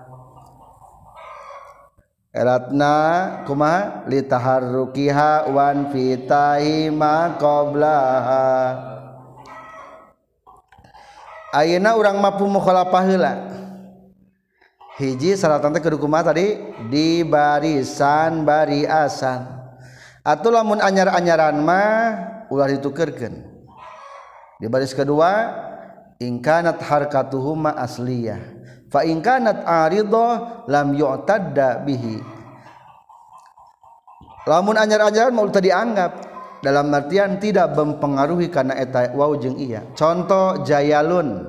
elatna 2.33 2.97
kuma 3.45 4.05
litaharrukiha 4.09 5.53
wan 5.53 5.93
fitahi 5.93 6.89
ma 6.89 7.37
qablaha. 7.37 8.49
Ayeuna 11.53 11.93
urang 12.01 12.17
mampu 12.17 12.49
mukhalafah 12.49 13.05
heula 13.05 13.33
hiji 14.97 15.37
salatan 15.37 15.77
teh 15.77 15.85
kudu 15.85 16.01
kumaha 16.01 16.33
tadi 16.33 16.57
di 16.89 17.21
barisan 17.21 18.49
bari 18.49 18.89
asan. 18.89 19.61
Atuh 20.25 20.49
lamun 20.49 20.81
anyar-anyaran 20.81 21.61
mah 21.61 22.01
ulah 22.49 22.73
ditukerkeun. 22.73 23.53
Di 24.63 24.71
baris 24.71 24.95
kedua 24.95 25.51
ingkanat 26.23 26.79
harkatuhuma 26.81 27.75
asliyah. 27.75 28.62
Fa 28.93 29.09
in 29.09 29.25
kanat 29.25 29.65
aridah 29.65 30.69
lam 30.69 30.93
yu'tadda 30.93 31.81
bihi. 31.81 32.21
Lamun 34.45 34.77
anyar-anyaran 34.77 35.33
mau 35.33 35.49
tadi 35.49 35.73
anggap 35.73 36.13
dalam 36.61 36.93
artian 36.93 37.41
tidak 37.41 37.73
mempengaruhi 37.73 38.53
karena 38.53 38.77
eta 38.77 39.17
wau 39.17 39.33
jeung 39.41 39.57
iya. 39.57 39.81
Contoh 39.97 40.61
jayalun 40.61 41.49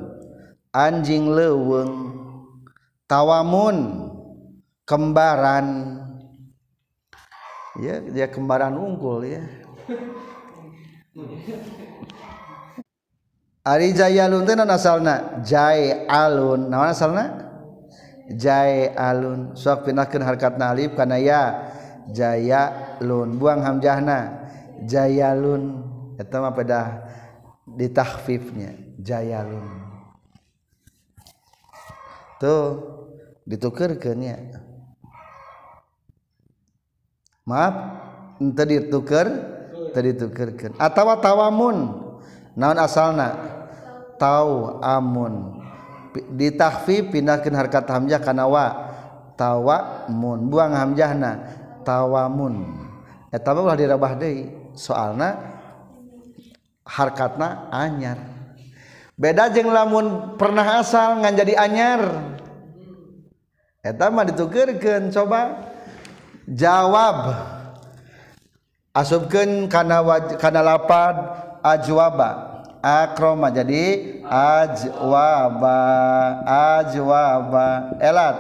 anjing 0.72 1.28
leuweung 1.28 2.16
tawamun 3.12 4.08
kembaran. 4.88 6.00
Ya 7.74 7.98
dia 8.06 8.30
kembaran 8.30 8.78
unggul 8.78 9.26
ya 9.26 9.42
Ari 13.64 13.96
Jaya 13.96 14.28
alun 14.28 14.44
teh 14.44 14.60
asalna? 14.60 15.40
Jai 15.40 16.04
alun. 16.04 16.68
Naon 16.68 16.92
asalna? 16.92 17.26
Jai 18.36 18.92
alun. 18.92 19.56
Sok 19.56 19.88
pindahkeun 19.88 20.20
harkatna 20.20 20.76
alif 20.76 20.92
kana 21.00 21.16
ya. 21.16 21.72
Jaya 22.12 23.00
lun. 23.00 23.40
Buang 23.40 23.64
hamjahna. 23.64 24.44
Jaya 24.84 25.32
lun. 25.32 25.80
Eta 26.20 26.44
mah 26.44 26.52
pedah 26.52 27.08
ditahfifnya. 27.64 29.00
Jaya 29.00 29.48
lun. 29.48 29.64
Tuh 32.44 32.68
ditukerkeun 33.48 34.20
ya. 34.28 34.36
Maaf, 37.48 37.76
teu 38.40 38.66
dituker, 38.68 39.28
teu 39.96 40.04
ditukerkeun. 40.04 40.76
Atawa 40.76 41.16
tawamun. 41.24 42.03
naon 42.58 42.78
asalna? 42.80 43.30
Tau 44.18 44.80
amun. 44.80 45.64
Ditahfi 46.14 47.10
pindahkan 47.10 47.54
harkat 47.58 47.86
hamzah 47.90 48.22
kana 48.22 48.46
wa. 48.46 48.68
Tawa 49.34 50.08
mun. 50.14 50.46
Buang 50.48 50.78
hamzahna 50.78 51.62
tawamun 51.84 52.84
eta 53.34 53.50
eh, 53.50 53.54
mah 53.54 53.62
ulah 53.66 53.78
dirabah 53.78 54.14
deui. 54.16 54.42
Soalna 54.74 55.38
harkatna 56.86 57.70
anyar. 57.70 58.18
Beda 59.14 59.50
jeung 59.54 59.70
lamun 59.70 60.38
pernah 60.38 60.82
asal 60.82 61.22
ngan 61.22 61.34
jadi 61.38 61.54
anyar. 61.58 62.02
Eta 63.82 64.10
mah 64.10 64.26
ditukeurkeun 64.30 65.14
coba. 65.14 65.70
Jawab. 66.50 67.18
Asupkeun 68.94 69.70
kana 69.70 70.02
kana 70.38 70.62
lapad. 70.62 71.16
ajwaba. 71.64 72.52
Akroma 72.84 73.48
jadi 73.48 74.20
ajwaba. 74.28 75.80
Ajwaba. 76.44 77.96
Elat. 78.04 78.38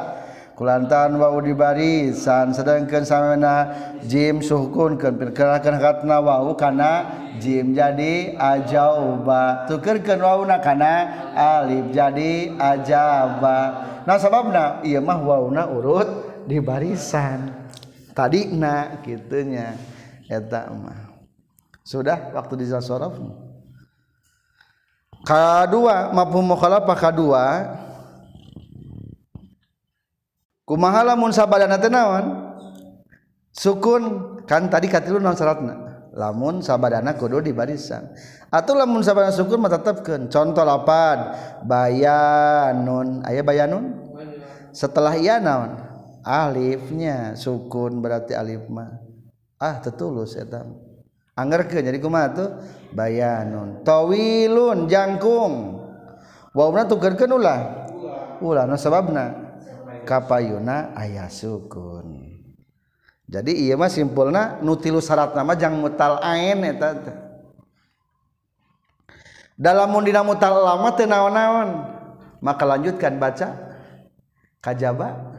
Kulantan 0.53 1.17
wau 1.17 1.41
di 1.41 1.55
barisan. 1.57 2.53
Sedangkan 2.53 3.01
samana 3.01 3.73
jim 4.05 4.37
suhkun 4.37 5.01
kan 5.01 5.17
perkerakan 5.17 5.81
katna 5.81 6.21
wau 6.21 6.53
kana 6.53 7.23
jim 7.41 7.73
jadi 7.73 8.37
ajauba 8.37 9.65
tukerkeun 9.65 10.21
wauna 10.21 10.61
kana 10.61 11.09
alif 11.33 11.89
jadi 11.89 12.53
ajaba 12.53 13.59
nah 14.05 14.21
sababna 14.21 14.85
ieu 14.85 15.01
mah 15.01 15.19
wauna 15.25 15.65
urut 15.73 16.07
di 16.45 16.61
barisan. 16.61 17.49
Tadi 18.13 18.53
na 18.53 19.01
kitunya 19.01 19.73
eta 20.29 20.69
mah. 20.69 21.02
Sudah? 21.83 22.31
Waktu 22.31 22.63
di 22.63 22.65
zasorof 22.71 23.19
kedua 25.23 26.11
mafhum 26.11 26.43
mukhalafah 26.51 26.97
kedua 26.99 27.43
kumaha 30.67 31.03
lamun 31.03 31.31
sabadana 31.31 31.79
teh 31.79 31.91
naon? 31.91 32.51
Sukun. 33.53 34.33
Kan 34.43 34.67
tadi 34.67 34.91
katilu 34.91 35.23
naon 35.23 35.39
syaratna? 35.39 35.75
Lamun 36.13 36.59
sabadana 36.59 37.15
kudu 37.15 37.41
di 37.41 37.55
barisan 37.55 38.11
atau 38.53 38.75
lamun 38.75 39.01
sabadana 39.01 39.31
sukun 39.31 39.59
mah 39.59 39.71
tetepkeun. 39.71 40.27
Contoh 40.27 40.65
lapan. 40.67 41.31
Bayanun. 41.63 43.23
Aya 43.23 43.41
bayanun? 43.45 44.11
Setelah 44.75 45.15
iya 45.15 45.39
naon? 45.39 45.79
Alifnya. 46.25 47.37
Sukun 47.39 48.03
berarti 48.03 48.35
alif 48.35 48.67
mah. 48.67 48.99
Ah 49.61 49.79
tetulus 49.79 50.35
eta 50.35 50.67
anggerkeun 51.33 51.85
jadi 51.85 51.97
kumaha 51.99 52.27
tuh? 52.33 52.49
Bayanun. 52.93 53.81
Tawilun 53.81 54.85
jangkung. 54.85 55.81
Wawna 56.53 56.85
tukerkeun 56.85 57.33
ulah? 57.33 57.89
Ulah. 58.39 58.69
Nu 58.69 58.77
sababna? 58.77 59.33
Kapayuna 60.05 60.93
aya 60.93 61.25
sukun. 61.31 62.33
Jadi 63.23 63.65
iya 63.65 63.79
mah 63.79 63.89
simpulna 63.89 64.61
nu 64.61 64.77
tilu 64.77 65.01
syarat 65.01 65.33
nama 65.33 65.55
jang 65.55 65.79
mutal 65.79 66.19
ain 66.21 66.59
eta 66.61 67.01
dalamun 69.57 70.03
dina 70.03 70.21
mutal 70.21 70.59
lama 70.59 70.91
teu 70.93 71.07
naon-naon? 71.07 71.69
Maka 72.43 72.63
lanjutkan 72.67 73.15
baca. 73.15 73.55
Kajaba? 74.59 75.33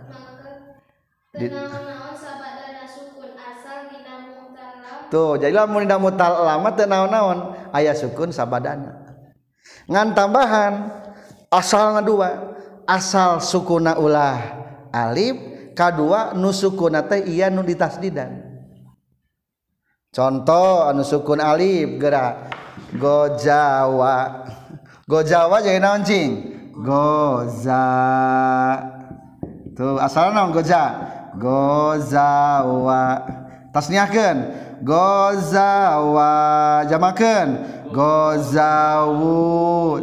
Di, 1.36 1.48
tuh 5.14 5.38
jadi 5.38 5.54
lamun 5.54 5.86
mudah 5.86 6.02
mutal 6.02 6.42
lama 6.42 6.74
teu 6.74 6.90
naon-naon 6.90 7.54
aya 7.70 7.94
sukun 7.94 8.34
sabadana. 8.34 9.06
Ngan 9.86 10.10
tambahan 10.18 10.90
asal 11.54 12.02
dua 12.02 12.58
asal 12.82 13.38
sukuna 13.38 13.94
ulah 13.94 14.42
alif 14.90 15.38
kadua 15.78 16.34
nu 16.34 16.50
sukuna 16.50 17.06
teh 17.06 17.22
iya 17.30 17.46
nu 17.46 17.62
ditasdidan. 17.62 18.42
Contoh 20.10 20.90
anu 20.90 21.06
sukun 21.06 21.38
alif 21.38 22.02
gerak 22.02 22.50
gojawa. 22.98 24.46
Gojawa 25.06 25.62
jadi 25.62 25.78
naon 25.78 26.02
cing? 26.02 26.30
Goza. 26.74 27.86
Tuh 29.74 29.98
asal 29.98 30.34
naon 30.34 30.54
goza 30.54 30.82
gozawa. 31.34 33.26
Tasniahkeun. 33.74 34.38
gozawa. 34.82 36.32
Jamakan. 36.88 37.48
Gozawu. 37.94 39.38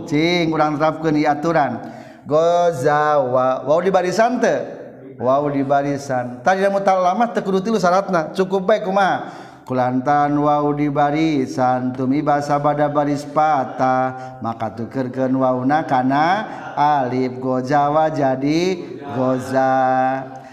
Cing 0.08 0.48
kurang 0.48 0.80
terapkan 0.80 1.12
di 1.12 1.28
aturan. 1.28 1.82
Gozawa. 2.24 3.68
Wow 3.68 3.84
di 3.84 3.92
barisan 3.92 4.40
te? 4.40 4.80
Wow 5.20 5.52
di 5.52 5.62
barisan. 5.66 6.40
Tadi 6.40 6.64
mau 6.72 6.80
talamat 6.80 7.36
tekudu 7.36 7.60
tilu 7.60 7.76
syaratna. 7.76 8.32
Cukup 8.32 8.64
baik 8.64 8.88
kuma 8.88 9.34
kulantan 9.68 10.40
wow 10.40 10.72
di 10.72 10.88
barisan. 10.88 11.92
Tumi 11.92 12.24
basa 12.24 12.56
pada 12.64 12.88
baris 12.88 13.28
patah. 13.28 14.40
Maka 14.40 14.72
tukerkan 14.72 15.36
wauna 15.36 15.84
kana 15.84 16.48
alif. 16.78 17.36
Gozawa 17.44 18.08
jadi 18.08 18.80
goza. 19.18 19.74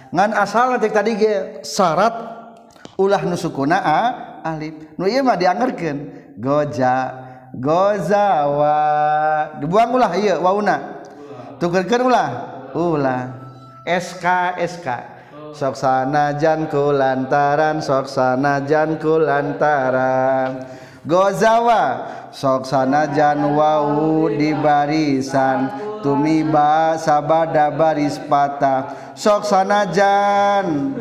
Ngan 0.09 0.31
asal 0.35 0.73
nanti 0.75 0.89
tadi 0.89 1.21
ge 1.21 1.61
syarat 1.63 2.38
ulah 2.99 3.23
nusukuna 3.23 3.79
a 3.79 4.01
alif. 4.43 4.75
Nu 4.99 5.07
ieu 5.07 5.23
mah 5.23 5.39
diangerkeun. 5.39 5.99
Goja 6.37 7.15
gozawa. 7.55 8.77
Dibuang 9.63 9.95
ulah 9.95 10.13
ieu 10.19 10.37
wauna 10.43 10.99
tukeurkeun 11.63 12.11
ulah? 12.11 12.29
Ulah. 12.75 13.23
Sk 13.87 14.27
sk 14.69 14.87
sok 15.57 15.75
sanajan 15.81 16.69
ku 16.69 16.93
lantaran 16.93 17.81
sok 17.81 18.11
sanajan 18.11 19.01
ku 19.01 19.17
lantaran. 19.17 20.67
Gozawa 21.09 22.05
sok 22.35 22.67
sanajan 22.67 23.55
wau 23.55 24.29
di 24.29 24.53
barisan. 24.53 25.87
Tumiba 25.99 26.95
sabada 26.95 27.75
baris 27.75 28.23
patah. 28.31 29.15
Sok 29.19 29.43
sanajan. 29.43 30.95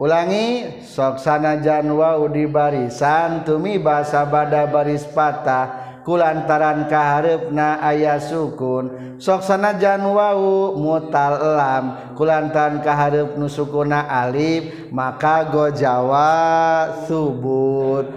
ulangi 0.00 0.80
soksana 0.80 1.60
Janwau 1.60 2.24
di 2.32 2.48
barisan 2.48 3.44
tumi 3.44 3.76
bahasa 3.76 4.24
bada 4.24 4.64
baris 4.64 5.04
patah 5.04 6.00
kulantaran 6.00 6.88
kaharepna 6.88 7.84
ayah 7.84 8.16
sukun. 8.16 9.20
Soksana 9.20 9.76
Janwau 9.76 10.72
mutal 10.80 11.36
elam 11.36 12.16
kulantaran 12.16 12.80
kaharep 12.80 13.36
nu 13.36 13.46
sukuna 13.52 14.08
alif 14.08 14.88
maka 14.88 15.44
go 15.52 15.68
Jawa 15.68 17.04
subut. 17.04 18.08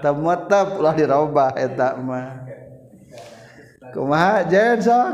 Temetep 0.00 0.82
lah 0.82 0.94
dirobah 0.96 1.52
eta 1.54 1.94
mah. 1.94 2.42
Kumaha 3.92 4.48
jen 4.48 4.80
sok? 4.80 5.08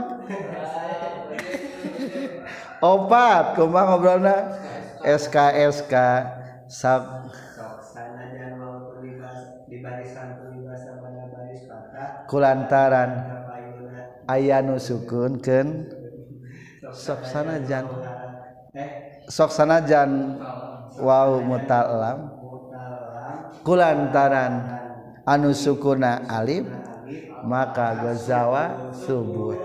Opat 2.79 3.59
kumaha 3.59 3.85
ngobrolna? 3.91 4.68
SKSK 5.03 5.95
sab 6.69 7.03
kulantaran. 12.29 13.11
Aya 14.29 14.61
nu 14.61 14.77
sukunkeun 14.77 15.89
sok 16.93 17.25
sanajan 17.25 17.89
sok 19.25 19.51
sanajan 19.53 20.37
wau 21.01 21.41
mutalam. 21.41 22.29
Kulantaran 23.65 24.53
anu 25.25 25.57
sukuna 25.57 26.29
alif 26.29 26.69
maka 27.45 27.97
gozawa 28.05 28.93
subut. 28.93 29.57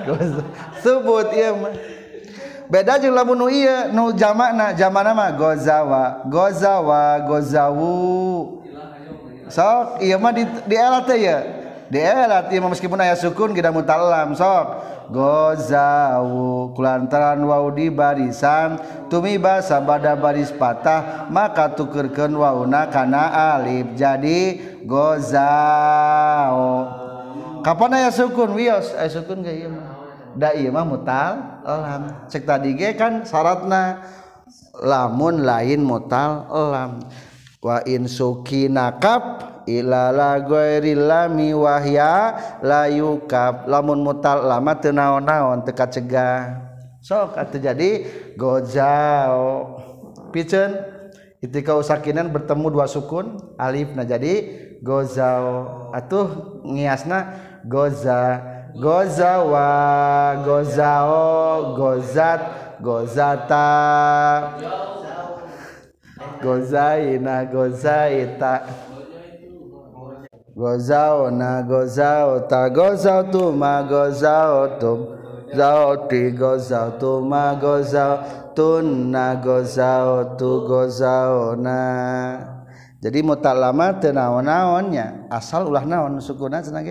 Subut 0.80 1.28
iya 1.36 1.52
mah 1.52 1.89
beda 2.70 3.02
jeung 3.02 3.18
lamun 3.18 3.34
nu 3.34 3.50
ieu 3.50 3.90
nu 3.90 4.14
jamakna 4.14 4.70
jamakna 4.72 5.10
mah 5.10 5.34
gozawa 5.34 6.22
gozawa 6.30 7.18
gozawu. 7.26 8.62
Sok 9.50 9.98
ieu 9.98 10.14
mah 10.22 10.30
di 10.30 10.46
di 10.46 10.78
elat 10.78 11.10
ya 11.18 11.42
di 11.90 11.98
elat 11.98 12.46
ieu 12.54 12.62
meskipun 12.62 13.02
aya 13.02 13.18
sukun 13.18 13.50
kita 13.50 13.74
mutalam 13.74 14.38
sok. 14.38 14.86
Gozawu 15.10 16.70
kulantaran 16.78 17.42
wau 17.42 17.66
di 17.74 17.90
barisan 17.90 18.78
tumi 19.10 19.42
basa 19.42 19.82
bada 19.82 20.14
baris 20.14 20.54
patah 20.54 21.26
maka 21.26 21.74
tukerkeun 21.74 22.30
wauna 22.38 22.86
kana 22.86 23.58
alif. 23.58 23.98
Jadi 23.98 24.62
gozao. 24.86 26.62
Kapan 27.66 27.98
aya 27.98 28.14
sukun? 28.14 28.54
Wios 28.54 28.94
aya 28.94 29.10
sukun 29.10 29.42
ge 29.42 29.66
ieu 29.66 29.74
mah 29.74 29.89
da 30.36 30.52
ieu 30.54 30.70
mah 30.70 30.84
mutal 30.86 31.36
lam 31.64 32.28
cek 32.30 32.46
tadi 32.46 32.74
ge 32.78 32.94
kan 32.98 33.24
syaratna. 33.26 33.98
Lamun 34.80 35.44
lain 35.44 35.84
mutal 35.84 36.48
lam 36.48 37.04
wa 37.60 37.84
in 37.84 38.08
sukinakap 38.08 39.44
ilalagorillamiwahya 39.68 42.12
layukap 42.64 43.68
lamun 43.68 44.00
mutal 44.00 44.40
lama 44.40 44.72
tenaon-naon 44.80 45.68
teka 45.68 45.84
cegah 45.90 46.64
sok 47.04 47.36
atau 47.36 47.60
jadi 47.60 48.08
gojao. 48.40 49.76
Piceun 50.32 50.72
ketika 51.44 51.76
usakinan 51.76 52.32
bertemu 52.32 52.70
dua 52.70 52.86
sukun 52.88 53.36
alif 53.60 53.92
nah 53.92 54.06
jadi 54.06 54.48
gozao 54.80 55.92
atuh 55.92 56.56
ngiasna 56.64 57.36
goza 57.68 58.40
gozawa 58.78 59.70
gozao 60.46 61.74
gozat 61.74 62.40
gozata. 62.78 63.66
Gozaina 66.42 67.44
gozaita. 67.44 68.64
Gozao 70.56 71.30
na 71.30 71.62
gozao 71.62 72.44
ta 72.48 72.68
gozao 72.68 73.22
tu 73.32 73.52
ma 73.52 73.82
gozao 73.82 74.76
tum 74.80 74.98
zao 75.56 76.08
ti 76.08 76.30
gozao 76.36 77.00
tu 77.00 77.20
ma 77.24 77.56
gozao 77.56 78.18
tun 78.54 79.10
na 79.10 79.34
gozao 79.40 80.36
tu 80.36 80.68
gozao 80.68 81.56
na. 81.56 81.80
Jadi 83.00 83.24
mutalama 83.24 83.96
teu 83.96 84.12
naon-naonnya. 84.12 85.32
Asal 85.32 85.72
ulah 85.72 85.88
naon 85.88 86.20
sukuna 86.20 86.60
cenah 86.60 86.84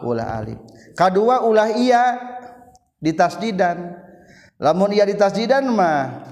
ulah 0.00 0.40
alif 0.40 0.56
kedua 0.96 1.46
ulah 1.46 1.70
ia 1.74 2.18
di 3.00 3.12
tasdidan 3.16 3.96
lamun 4.60 4.92
ia 4.92 5.08
di 5.08 5.16
tasdidan 5.16 5.68
mah 5.72 6.24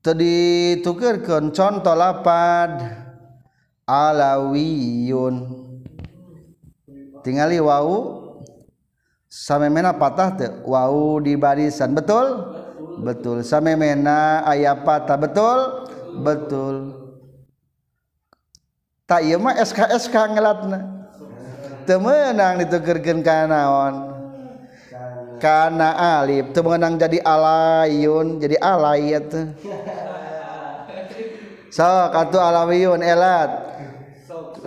tadi 0.00 0.78
tukerkan 0.80 1.52
contoh 1.52 1.94
lapad 1.94 3.08
alawiyun. 3.88 5.64
Tingali 7.24 7.56
wau 7.58 7.96
samemena 9.26 9.96
patah 9.96 10.28
teh 10.36 10.52
wau 10.68 11.18
di 11.24 11.34
barisan 11.34 11.96
betul? 11.96 12.56
Betul. 13.00 13.40
Samemena 13.42 14.44
aya 14.44 14.76
patah. 14.76 15.16
Betul? 15.16 15.58
Betul. 16.20 16.74
Tak 19.08 19.24
ieu 19.24 19.40
mah 19.40 19.56
SKSK 19.56 20.36
ngelatna. 20.36 20.97
temenang 21.88 22.60
ditukerkan 22.60 23.24
kanaon 23.24 23.94
karena 25.40 26.20
Alif 26.20 26.52
temenang 26.52 27.00
jadi 27.00 27.24
alayun 27.24 28.36
jadi 28.36 28.60
alay 28.60 29.16
itu 29.16 29.48
sok 31.68 32.10
atau 32.10 32.40
alawiyun 32.42 33.00
elat. 33.04 33.70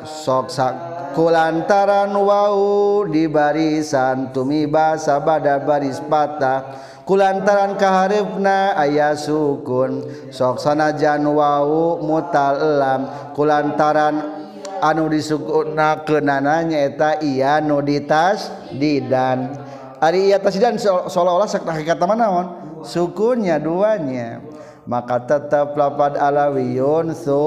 Sok 0.01 0.49
sak 0.49 0.73
kulantaran 1.13 2.15
wau 2.15 3.05
di 3.05 3.29
barisan 3.29 4.34
tumiba 4.34 4.97
sabada 4.97 5.62
baris 5.62 6.01
patah. 6.01 6.89
Kulantaran 7.05 7.75
kaharifna 7.75 8.77
ayah 8.81 9.13
sukun. 9.13 10.07
Sok 10.31 10.57
sanajan 10.57 11.21
wau 11.27 11.99
mutalam 12.01 13.34
kulantaran 13.36 14.40
anu 14.81 15.07
disukuna 15.07 16.01
kenananya 16.03 16.81
eta 16.89 17.21
iya 17.21 17.61
nu 17.61 17.79
ditas 17.79 18.49
didan 18.73 19.53
ari 20.01 20.33
iya 20.33 20.41
tasdidan 20.41 20.81
seolah-olah 20.81 21.45
sak 21.45 21.63
hakikat 21.63 22.01
naon? 22.01 22.61
Sukunnya 22.81 23.61
duanya. 23.61 24.41
Maka 24.89 25.21
tetap 25.21 25.77
lapad 25.77 26.17
alawiyun 26.17 27.13
su 27.13 27.45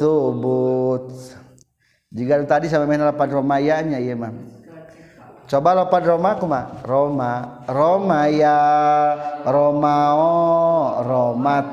subut. 0.00 1.12
Jika 2.08 2.40
tadi 2.48 2.72
sama 2.72 2.88
main 2.88 3.04
lapad 3.04 3.28
romayanya 3.28 4.00
ya 4.00 4.16
mah. 4.16 4.32
Coba 5.44 5.76
lapad 5.76 6.08
roma 6.08 6.40
kuma. 6.40 6.60
Roma. 6.88 7.60
Romaya. 7.68 8.58
Romao. 9.44 11.04
Romat. 11.04 11.68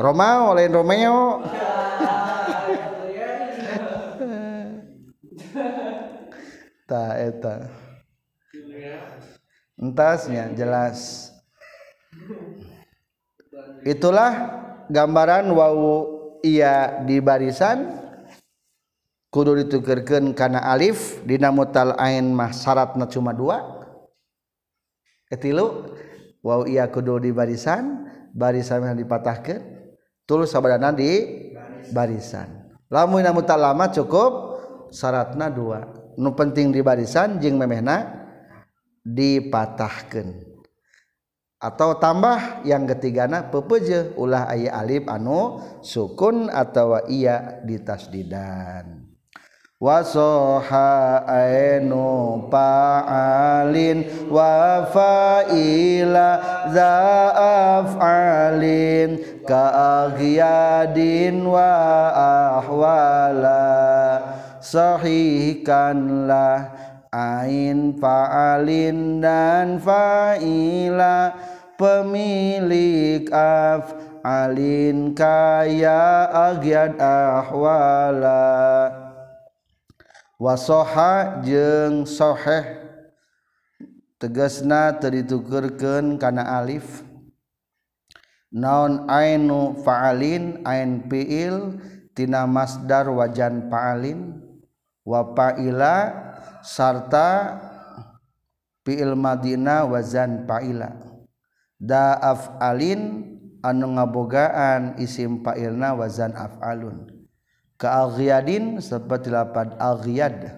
Romao 0.00 0.56
lain 0.56 0.72
romeo 0.72 1.44
ta 6.90 7.14
eta. 7.22 7.70
Entasnya 9.78 10.50
jelas. 10.58 11.30
Itulah 13.86 14.32
gambaran 14.90 15.46
Wow 15.54 15.78
ia 16.42 17.06
di 17.06 17.22
barisan. 17.22 18.02
Kudu 19.30 19.62
ditukerkan 19.62 20.34
karena 20.34 20.58
Alif 20.74 21.22
Dimah 21.22 22.50
syaratnya 22.50 23.06
cuma 23.06 23.30
dua. 23.30 23.62
Wow 26.42 26.66
ia 26.66 26.90
kudu 26.90 27.22
di 27.22 27.30
barisan 27.30 28.10
barisan 28.34 28.82
yang 28.82 28.98
dipatahkan 28.98 29.62
tulus 30.26 30.50
saabana 30.50 30.90
di 30.90 31.46
barisan. 31.94 32.74
Lamu 32.90 33.22
lama 33.22 33.86
cukup 33.94 34.58
syaratnya 34.90 35.46
dua 35.46 35.99
nu 36.20 36.36
penting 36.36 36.68
di 36.68 36.84
barisan 36.84 37.40
jeung 37.40 37.56
memehna 37.56 38.28
dipatahkan 39.00 40.50
atau 41.60 42.00
tambah 42.00 42.64
yang 42.64 42.88
ketigana 42.88 43.52
pepeje 43.52 44.16
ulah 44.16 44.48
aya 44.48 44.80
alif 44.80 45.04
anu 45.08 45.60
sukun 45.84 46.48
atau 46.48 47.04
iya 47.04 47.60
ditasdidan. 47.64 49.00
Wasoha 49.80 51.24
ainu 51.24 52.44
pa'alin 52.52 54.28
wa 54.28 54.84
fa'ila 54.92 56.28
za'af'alin 56.68 57.80
ka'aghyadin 59.48 61.40
wa 61.48 61.72
ahwalan. 62.60 64.09
sahihkanlah 64.60 66.56
ain 67.10 67.98
fa'alin 67.98 69.18
dan 69.20 69.82
fa'ila. 69.82 71.34
Pemilik 71.80 73.24
af 73.32 73.96
alin 74.20 75.16
kaya 75.16 76.28
agiad 76.52 77.00
ahwala. 77.00 78.92
Wasoha 80.36 81.40
jeng 81.40 82.04
soheh. 82.04 82.84
Tegasna 84.20 84.92
teritukerken 85.00 86.20
kana 86.20 86.60
alif. 86.60 87.00
Naon 88.52 89.08
ainu 89.08 89.80
fa'alin 89.80 90.60
ain 90.68 91.08
fi'il 91.08 91.80
tina 92.12 92.44
masdar 92.44 93.08
wajan 93.08 93.72
fa'alin. 93.72 94.49
wapaila 95.04 95.94
sarta 96.60 97.58
fiil 98.84 99.16
madina 99.16 99.84
wazan 99.88 100.44
paila. 100.44 100.92
Daaf 101.80 102.60
alin 102.60 103.24
anu 103.64 103.96
ngabogaan 103.96 105.00
isim 105.00 105.40
pailna 105.40 105.96
wazan 105.96 106.36
afalun. 106.36 107.08
Kealghiadin 107.80 108.80
seperti 108.84 109.32
lapad 109.32 109.76
aghyad. 109.80 110.52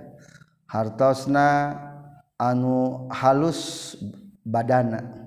Hartosna 0.66 1.78
anu 2.40 3.06
halus 3.14 3.94
badana. 4.42 5.22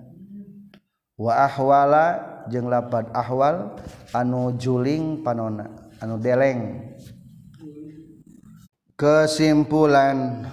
Wa 1.15 1.47
ahwala 1.47 2.06
jeung 2.51 2.67
lapad 2.67 3.08
ahwal 3.15 3.80
anu 4.12 4.54
juling 4.60 5.23
panona 5.23 5.71
anu 6.04 6.19
deleng 6.19 6.91
kesimpulan 8.96 10.48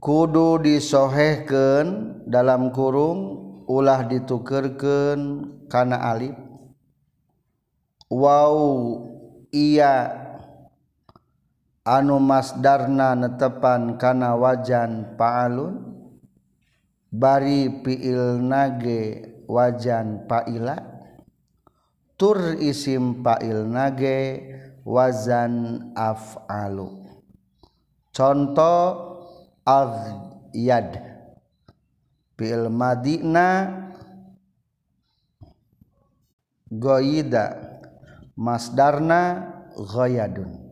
kudu 0.00 0.56
disohehken 0.64 2.16
dalam 2.24 2.72
kurung 2.72 3.44
ulah 3.68 4.08
ditukerken 4.08 5.44
karena 5.68 6.00
Alif. 6.00 6.36
Wow 8.08 8.56
iya. 9.52 10.24
Anu 11.88 12.20
masdarna 12.20 13.16
netepan 13.16 13.96
karena 13.96 14.36
wajan 14.36 15.16
paalun. 15.16 15.96
Bari 17.08 17.80
piil 17.80 18.44
nage 18.44 19.24
wajan 19.48 20.28
paila. 20.28 20.76
Tur 22.20 22.60
isim 22.60 23.24
pail 23.24 23.64
nage 23.64 24.20
wazan 24.88 25.92
af'alu. 25.92 27.04
Contoh 28.16 28.84
aghyad. 29.68 30.96
Fi'il 32.40 32.72
madina 32.72 33.68
goyida. 36.72 37.68
Masdarna 38.38 39.50
goyadun 39.74 40.68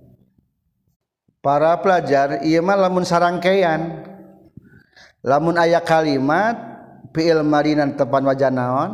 para 1.46 1.78
pelajar 1.82 2.42
iya 2.46 2.58
mah 2.58 2.74
lamun 2.74 3.06
sarangkean 3.06 4.06
lamun 5.22 5.58
ayat 5.58 5.82
kalimat 5.82 6.54
fi'il 7.10 7.42
madinan 7.46 7.94
tepan 7.94 8.22
wajan 8.26 8.54
naon? 8.54 8.90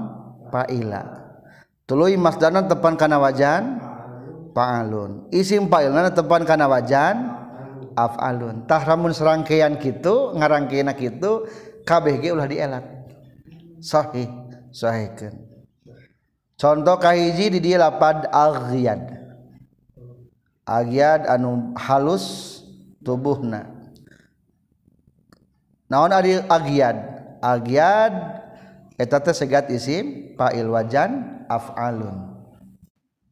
Fa'ila. 0.53 1.01
Tuluy 1.89 2.21
masdarna 2.21 2.69
tepan 2.69 2.97
kana 3.01 3.17
wajan? 3.17 3.91
faalun 4.53 5.29
isim 5.33 5.67
fa'ilna 5.67 6.12
tepan 6.12 6.45
kana 6.45 6.69
wajan? 6.69 7.41
Afalun 7.93 8.65
tah 8.65 8.81
lamun 8.88 9.12
sarangkean 9.12 9.77
kitu 9.77 10.33
ngarangkeunna 10.33 10.97
kitu 10.97 11.45
kabeh 11.85 12.25
ge 12.25 12.33
ulah 12.33 12.49
dielat. 12.49 12.85
Sahih 13.85 14.33
sahihkeun. 14.73 15.37
Contoh 16.57 16.97
kahiji 16.97 17.53
di 17.53 17.59
dieu 17.61 17.77
lapad 17.77 18.33
aghyad 18.33 19.12
aghyad 20.65 21.29
anu 21.29 21.77
halus 21.77 22.25
tubuhna. 23.05 23.69
Naon 25.93 26.17
ari 26.17 26.41
aghyad 26.49 26.97
aghyad 27.45 28.12
eta 28.97 29.21
teh 29.21 29.37
segat 29.37 29.69
isim 29.69 30.33
fa'il 30.38 30.73
wajan 30.73 31.45
afalun 31.51 32.32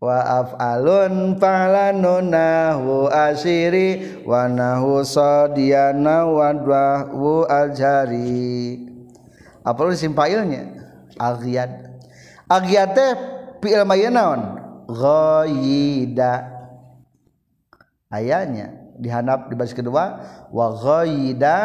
wa 0.00 0.16
af'alun 0.40 1.36
fa'lanunahu 1.36 3.12
asiri 3.12 4.24
wa 4.24 4.48
nahu 4.48 5.04
sadiyana 5.04 6.24
wa 6.24 6.56
dwahu 6.56 7.44
aljari 7.44 8.80
apa 9.60 9.80
lu 9.84 9.92
isim 9.92 10.16
fa'ilnya 10.16 10.72
agyad 11.20 12.00
agyad 12.48 12.96
teh 12.96 13.12
fi'il 13.60 13.84
mayna 13.84 14.40
ghayida 14.88 16.48
ayanya 18.08 18.72
dihanap 18.96 19.52
di 19.52 19.54
baris 19.56 19.76
kedua 19.76 20.16
wa 20.48 20.66
ghayida 20.76 21.56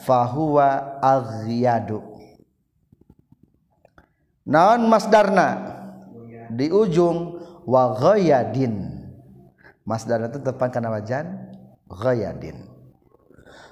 fahuwa 0.00 0.98
aghyadu. 0.98 2.02
Naon 4.48 4.88
masdarna? 4.90 5.78
Di 6.50 6.66
ujung 6.66 7.39
wa 7.70 7.94
ghayadin. 7.94 8.98
Masdarna 9.86 10.26
itu 10.26 10.42
tepan 10.42 10.74
kana 10.74 10.90
wajan 10.90 11.54
ghayadin. 11.86 12.66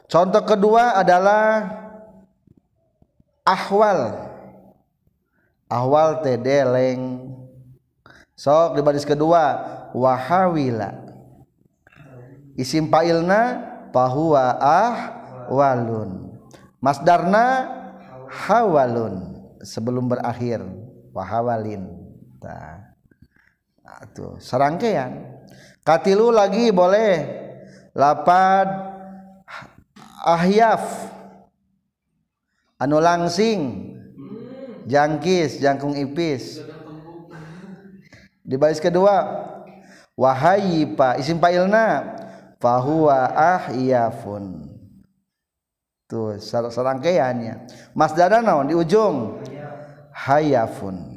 Contoh 0.06 0.42
kedua 0.46 0.94
adalah 0.94 1.66
ahwal. 3.42 4.30
Ahwal 5.68 6.22
tedeleng 6.22 7.34
sok 8.38 8.78
di 8.78 8.80
baris 8.86 9.02
kedua. 9.04 9.74
Wahawila. 9.92 11.10
Isim 12.54 12.92
fa'ilna 12.92 13.40
fahuwa 13.90 14.58
ah 14.60 14.96
walun 15.50 16.38
masdarna 16.78 17.66
hawalun. 18.30 19.36
Sebelum 19.60 20.06
berakhir. 20.06 20.62
Wahawalin. 21.12 21.82
Nah, 22.38 22.87
tuh 24.12 24.36
serangkaian. 24.42 25.40
Katilu 25.82 26.28
lagi 26.34 26.68
boleh. 26.68 27.16
Lapad 27.96 28.68
ahyaf. 30.24 30.84
Anu 32.78 33.00
langsing. 33.00 33.94
Jangkis 34.88 35.60
jangkung 35.60 35.96
ipis. 35.96 36.60
Di 38.44 38.56
baris 38.56 38.80
kedua. 38.80 39.46
Wahayipa 40.18 41.14
isim 41.22 41.38
fa'ilna 41.38 42.18
fahuwa 42.58 43.30
ahyafun. 43.32 44.66
Tuh 46.10 46.40
serangkaiannya. 46.42 47.68
Masdar 47.94 48.32
naon 48.42 48.72
di 48.72 48.74
ujung? 48.74 49.38
Hayafun 50.10 51.07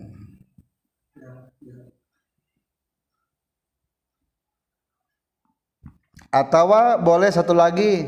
atau 6.30 6.70
boleh 7.02 7.32
satu 7.34 7.56
lagi. 7.56 8.06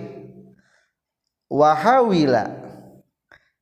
Wahawila. 1.49 2.45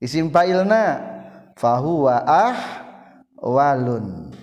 Isim 0.02 0.28
fa'ilna. 0.34 1.10
Fahuwa 1.56 2.26
ah 2.26 2.58
walun. 3.38 4.34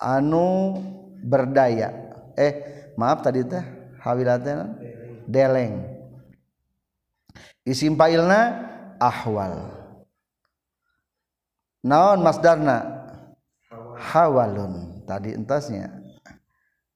Anu 0.00 0.80
berdaya. 1.22 1.92
Eh 2.34 2.52
maaf 2.98 3.22
tadi 3.22 3.44
teh 3.44 3.62
hawilatnya 4.02 4.74
deleng. 5.28 5.86
Isim 7.62 7.94
fa'ilna 7.94 8.40
ahwal. 8.98 9.70
Naon 11.86 12.22
masdarna? 12.22 13.06
Hawalun. 14.02 15.04
Tadi 15.06 15.34
entasnya 15.34 16.01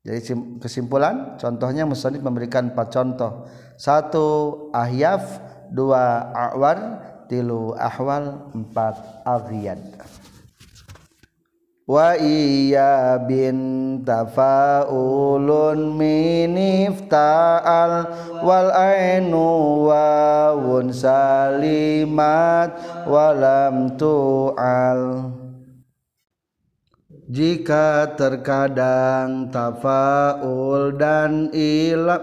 jadi 0.06 0.22
kesimpulan 0.62 1.34
contohnya 1.34 1.82
musannif 1.82 2.22
memberikan 2.22 2.70
empat 2.70 2.94
contoh. 2.94 3.50
Satu 3.74 4.70
ahyaf 4.70 5.42
dua 5.74 6.30
awar 6.30 6.78
tilu 7.26 7.74
ahwal 7.74 8.54
empat 8.54 8.94
aghyad 9.26 9.82
wa 11.86 12.18
iya 12.18 13.14
bin 13.22 14.02
tafaulun 14.02 15.94
minifta'al 15.94 17.14
wal 18.42 18.74
ainu 18.74 19.86
wawun 19.86 20.90
salimat 20.90 22.74
walam 23.06 23.94
tu'al 23.94 25.30
jika 27.26 28.14
terkadang 28.14 29.50
tafaul 29.50 30.94
dan 30.94 31.50
ilap 31.50 32.22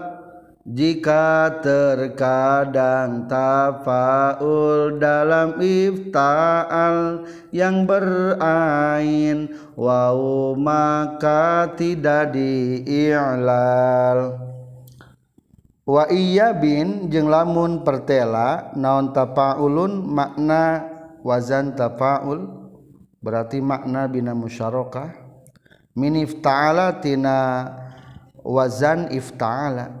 jika 0.64 1.60
terkadang 1.60 3.28
tafaul 3.28 4.96
dalam 4.96 5.60
ifta'al 5.60 7.28
yang 7.52 7.84
berain 7.84 9.52
wau 9.76 10.56
maka 10.56 11.68
tidak 11.76 12.32
di'ilal. 12.32 13.60
Wa 15.84 16.08
iya 16.08 16.56
bin 16.56 17.12
jeng 17.12 17.28
lamun 17.28 17.84
pertela 17.84 18.72
naon 18.72 19.12
tafaulun 19.12 20.00
makna 20.00 20.88
wazan 21.20 21.76
tafaul 21.76 22.63
berarti 23.24 23.64
makna 23.64 24.04
bina 24.04 24.36
musyarakah? 24.36 25.16
Min 25.96 26.20
ifta'ala 26.20 27.00
tina 27.00 27.64
wazan 28.44 29.08
ifta'ala. 29.08 29.96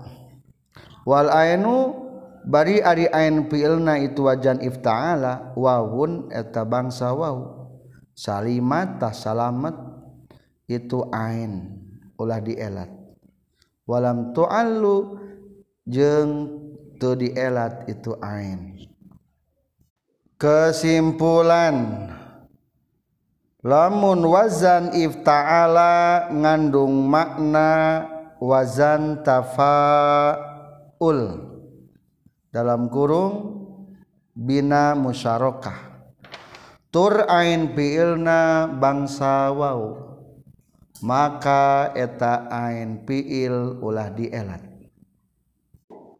Wal 1.08 1.32
ainu 1.32 1.96
bari 2.44 2.84
ari 2.84 3.08
ain 3.08 3.48
fi'ilna 3.48 3.96
itu 4.04 4.28
wajan 4.28 4.60
ifta'ala 4.60 5.56
wawun 5.56 6.28
eta 6.28 6.68
bangsa 6.68 7.16
waw 7.16 7.64
salimat 8.12 9.00
tah 9.00 9.16
salamat 9.16 9.72
itu 10.68 11.08
ain 11.08 11.80
ulah 12.20 12.40
dielat. 12.44 12.92
Walam 13.84 14.32
tu'allu 14.32 15.20
jeung 15.84 16.32
tu 16.96 17.12
dielat 17.16 17.84
itu 17.88 18.16
ain. 18.20 18.80
Kesimpulan 20.40 22.08
lamun 23.64 24.20
wazan 24.28 24.92
ifta'ala 24.92 26.28
ngandung 26.30 27.08
makna 27.08 28.04
wazan 28.36 29.24
tafa 29.24 30.36
dalam 32.52 32.88
kurung 32.88 33.64
bina 34.32 34.96
musyarakah. 34.96 35.92
Tur 36.88 37.26
ain 37.26 37.74
fiilna 37.74 38.70
bangsa 38.70 39.50
wau. 39.50 40.12
Maka 41.04 41.92
eta 41.92 42.48
ain 42.48 43.04
fiil 43.04 43.82
ulah 43.84 44.08
dielat 44.08 44.74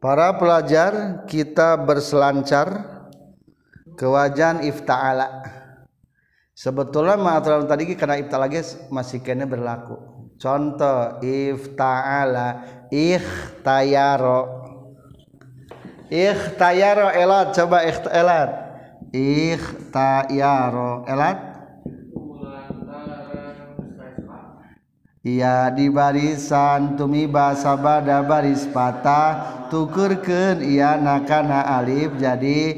para 0.05 0.37
pelajar 0.37 1.25
kita 1.25 1.81
berselancar 1.81 2.69
ke 3.97 4.05
wajan 4.05 4.61
ifta'ala 4.61 5.54
sebetulnya 6.55 7.19
ma'aturan 7.19 7.67
tadi 7.67 7.99
karena 7.99 8.17
ifta'ala 8.23 8.47
masih 8.95 9.19
kena 9.21 9.45
berlaku. 9.45 10.15
Contoh 10.39 11.19
ifta'ala 11.23 12.63
ikhtayaro. 12.91 14.63
Ikhtayaro 16.11 17.11
elat. 17.15 17.55
Coba 17.55 17.83
elat. 17.87 18.51
Ikhtayaro 19.15 21.07
elat. 21.07 21.39
Ia 25.25 25.73
di 25.73 25.89
barisan 25.89 27.01
tumi 27.01 27.25
basa 27.25 27.81
bada 27.81 28.21
baris 28.21 28.69
patah. 28.69 29.65
Tukurkeun 29.73 30.61
ia 30.61 31.01
nakana 31.01 31.65
alif 31.81 32.13
jadi 32.21 32.77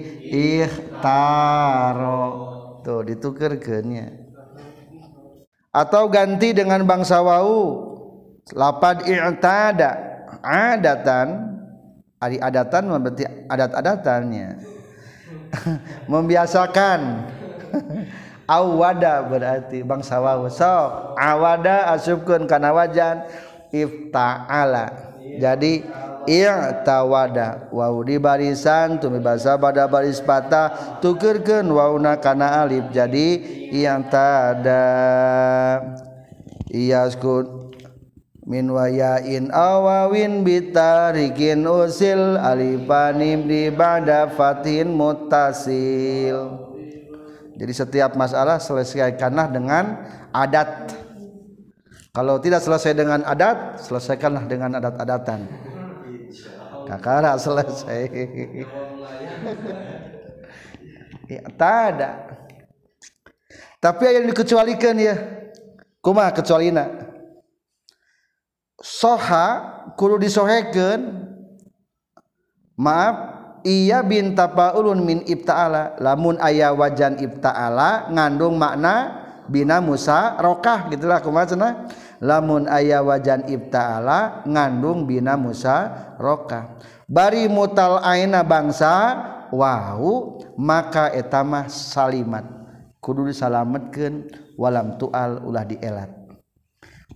ikhtaro 0.62 2.55
tuh 2.86 3.02
ditukerkeunnya 3.02 4.26
atau 5.76 6.08
ganti 6.08 6.56
dengan 6.56 6.80
bangsa 6.88 7.20
wau. 7.20 7.92
Lapad 8.56 9.04
i'tada. 9.04 10.24
Adatan. 10.40 11.52
Ari 12.16 12.40
adatan 12.40 12.88
berarti 12.88 13.28
adat-adatannya. 13.44 14.48
Membiasakan. 16.12 17.00
Awada 18.46 19.26
berarti 19.26 19.82
bangsa 19.82 20.22
wawu 20.22 20.46
sok 20.46 21.18
awada 21.18 21.90
asupkeun 21.98 22.46
kana 22.46 22.70
wajan. 22.70 23.26
Ifta'ala. 23.74 25.18
Jadi 25.18 25.82
i'tawada. 26.28 27.70
Wawu 27.70 28.04
di 28.04 28.20
barisan 28.20 28.98
tumi 29.00 29.22
basa 29.22 29.56
pada 29.56 29.86
baris 29.86 30.20
patah. 30.20 30.98
Tukeurkeun 31.00 31.66
wauna 31.70 32.18
kana 32.20 32.66
alif 32.66 32.90
jadi 32.90 33.40
i'tada 33.70 34.84
iyaskun 36.70 37.72
min 38.46 38.70
wayain 38.70 39.48
awawin 39.54 40.42
bitarikin 40.42 41.66
usil. 41.66 42.36
Alifanim 42.36 43.46
di 43.46 43.70
ba'da 43.72 44.30
fatin 44.34 44.92
mutasil. 44.92 46.66
Jadi 47.56 47.72
setiap 47.72 48.12
masalah 48.20 48.60
selesaikanlah 48.60 49.48
dengan 49.48 50.04
adat. 50.28 50.92
Kalau 52.12 52.40
tidak 52.40 52.64
selesai 52.64 52.96
dengan 52.96 53.20
adat, 53.28 53.80
selesaikanlah 53.80 54.48
dengan 54.48 54.80
adat-adatan. 54.80 55.44
kakara 56.86 57.34
selesai. 57.36 58.02
Ya, 61.26 61.42
tak 61.58 61.78
ada. 61.90 62.10
Tapi 63.82 64.02
yang 64.06 64.30
dikecualikan 64.30 64.94
ya. 64.94 65.14
Kuma 65.98 66.30
kecualina 66.30 67.06
soha 68.80 69.46
kudu 69.96 70.20
disoheken 70.20 71.26
maaf 72.76 73.16
iya 73.64 74.04
binta 74.04 74.46
paulun 74.46 75.02
min 75.02 75.24
ibtaala 75.24 75.96
lamun 75.98 76.36
ayah 76.44 76.76
wajan 76.76 77.16
ibtaala 77.18 78.12
ngandung 78.12 78.60
makna 78.60 79.25
bina 79.46 79.78
Musa 79.82 80.38
rokah 80.38 80.90
gitulah 80.90 81.22
aku 81.22 81.30
maksudnya 81.30 81.88
lamun 82.22 82.66
ayah 82.70 83.02
wajan 83.04 83.46
ibtaala 83.46 84.42
ngandung 84.46 85.04
bina 85.04 85.34
Musa 85.34 86.14
rokah. 86.20 86.78
Bari 87.06 87.46
mutal 87.46 88.02
aina 88.02 88.42
bangsa 88.42 89.14
wau 89.54 90.42
maka 90.58 91.14
etamah 91.14 91.70
salimat. 91.70 92.42
Kudu 92.98 93.30
disalametkeun 93.30 94.26
walam 94.58 94.98
tual 94.98 95.38
ulah 95.46 95.62
dielat. 95.62 96.10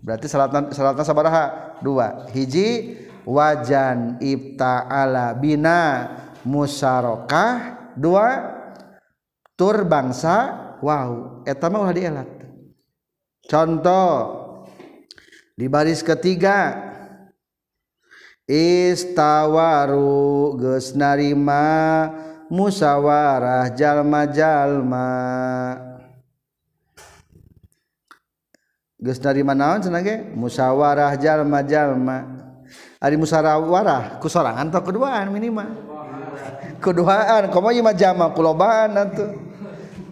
Berarti 0.01 0.31
salatan 0.31 0.71
salatan 0.71 1.03
sabaraha? 1.03 1.45
Dua. 1.83 2.29
Hiji 2.31 2.95
wajan 3.27 4.21
ibtaala 4.23 5.35
bina 5.37 6.07
musarokah 6.45 7.81
dua 7.97 8.57
tur 9.59 9.85
bangsa 9.85 10.70
Wow 10.81 11.45
eta 11.45 11.69
mah 11.69 11.85
ulah 11.85 11.95
dielat 11.95 12.29
contoh 13.47 14.17
di 15.55 15.69
baris 15.69 16.01
ketiga 16.01 16.91
istawaru 18.51 20.11
geus 20.59 20.97
narima 20.99 22.11
musawarah 22.51 23.71
jalma-jalma. 23.79 25.09
Geus 29.01 29.23
narima 29.23 29.57
naon 29.57 29.81
cenah 29.81 30.03
ge? 30.05 30.21
Musawarah 30.35 31.15
jalma-jalma. 31.17 32.19
Ari 33.01 33.17
musyawarah 33.17 34.21
ku 34.21 34.29
sorangan 34.29 34.69
atau 34.69 34.85
keduaan 34.85 35.33
minimal. 35.33 35.73
Keduaan 36.85 37.49
komo 37.49 37.73
ieu 37.73 37.81
mah 37.81 37.97
jama 37.97 38.29
kulobaan 38.37 38.93
atuh. 38.93 39.50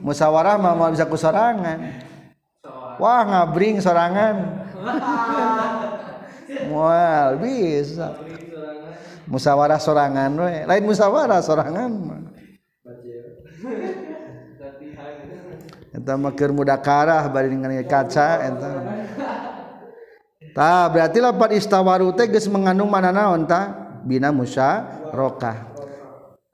musyawarah 0.02 0.56
mah 0.58 0.74
mau 0.74 0.90
bisa 0.90 1.06
ku 1.06 1.18
sorangan. 1.18 1.78
Wah 2.98 3.22
ngabring 3.22 3.78
sorangan. 3.78 4.34
Mual 6.70 7.38
bisa. 7.38 8.18
Musyawarah 9.28 9.78
sorangan 9.78 10.30
we. 10.38 10.54
Lain 10.64 10.84
musyawarah 10.86 11.40
sorangan 11.44 11.90
mah. 11.90 12.20
Eta 15.94 16.14
mah 16.14 16.32
keur 16.34 16.52
mudakarah 16.54 17.26
bari 17.28 17.48
dengan 17.50 17.74
kaca 17.86 18.28
eta. 18.46 18.70
Tah 20.56 20.90
berarti 20.90 21.18
lapat 21.22 21.54
istawaru 21.54 22.10
teh 22.18 22.26
geus 22.26 22.50
mengandung 22.50 22.90
mana 22.90 23.14
naon 23.14 23.46
tah? 23.46 23.86
Bina 24.02 24.32
musyarakah 24.32 25.68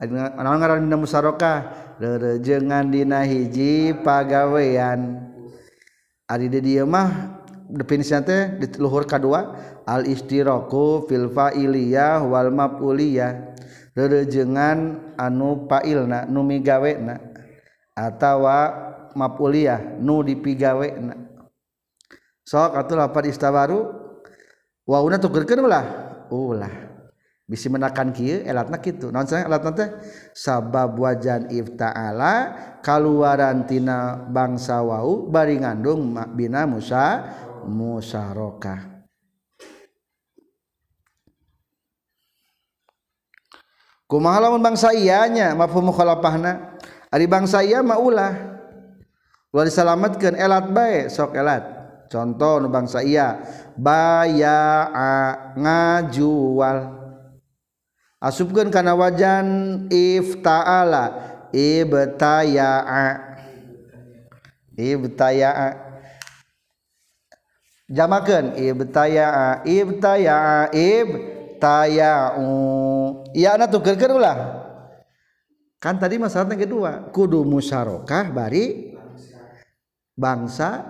naon 0.03 0.57
ngaran 0.59 0.83
bina 0.83 0.97
musyarakah 0.99 1.57
lerejengan 1.99 2.91
dina 2.91 3.23
hiji 3.23 3.95
pagawean. 4.03 5.31
Ari 6.25 6.49
di 6.49 6.59
dieu 6.61 6.89
mah 6.89 7.37
definisina 7.69 8.25
teh 8.25 8.57
di 8.57 8.65
luhur 8.81 9.05
kadua 9.05 9.53
al 9.85 10.09
istiraku 10.09 11.05
fil 11.05 11.29
fa'iliyah 11.29 12.25
wal 12.25 12.49
maf'uliyah. 12.49 13.57
Lerejengan 13.95 15.13
anu 15.15 15.69
fa'ilna 15.71 16.27
nu 16.27 16.43
migawena 16.43 17.15
atawa 17.95 18.57
maf'uliyah 19.15 20.01
nu 20.01 20.19
dipigawena. 20.25 21.15
Sok 22.45 22.77
atuh 22.77 22.99
lapar 22.99 23.25
istawaru 23.25 23.89
wauna 24.85 25.17
tukeurkeun 25.17 25.65
ulah 25.65 25.85
ulah. 26.29 26.84
Bisa 27.45 27.69
menakan 27.69 28.09
kia 28.09 28.41
elat 28.41 28.73
nak 28.73 28.81
itu 28.81 29.13
non 29.13 29.29
saya 29.29 29.45
elat 29.45 29.61
nanti 29.61 29.85
sabab 30.33 30.97
wajan 30.97 31.45
ifta'ala 31.53 32.33
kaluaran 32.81 33.69
tina 33.69 34.17
bangsa 34.17 34.81
wau 34.81 35.29
bari 35.29 35.61
ngandung 35.61 36.17
bina 36.33 36.65
musa 36.65 37.21
musarokah. 37.69 38.97
Kumaha 44.05 44.37
lamun 44.37 44.61
bangsa 44.61 44.93
iyanya 44.93 45.57
mafhum 45.57 45.89
mukhalafahna 45.89 46.77
ari 47.09 47.25
bangsa 47.25 47.65
iya 47.65 47.81
mah 47.81 47.97
ulah. 47.97 48.33
Ulah 49.49 49.65
elat 50.37 50.65
bae 50.69 51.09
sok 51.09 51.37
elat. 51.37 51.65
Contoh 52.05 52.61
nu 52.61 52.69
bangsa 52.69 53.01
baya 53.73 54.61
ngajual 55.57 56.94
asupkan 58.25 58.73
karena 58.73 58.97
wajan 58.97 59.85
iftaala 59.93 61.13
ibtaya'a. 61.53 63.05
Ibtaya'a. 64.73 65.67
Jamakan 67.85 68.57
ibtaya'a 68.57 69.61
ibtaya'a 69.61 70.73
ibtaya'u. 70.73 72.49
Ya 73.37 73.53
anak 73.53 73.69
tuker 73.69 74.09
ulah. 74.09 74.65
Kan 75.77 76.01
tadi 76.01 76.17
masalahnya 76.17 76.57
kedua 76.65 77.13
kudu 77.13 77.45
musarokah 77.45 78.33
bari 78.33 78.97
bangsa 80.17 80.81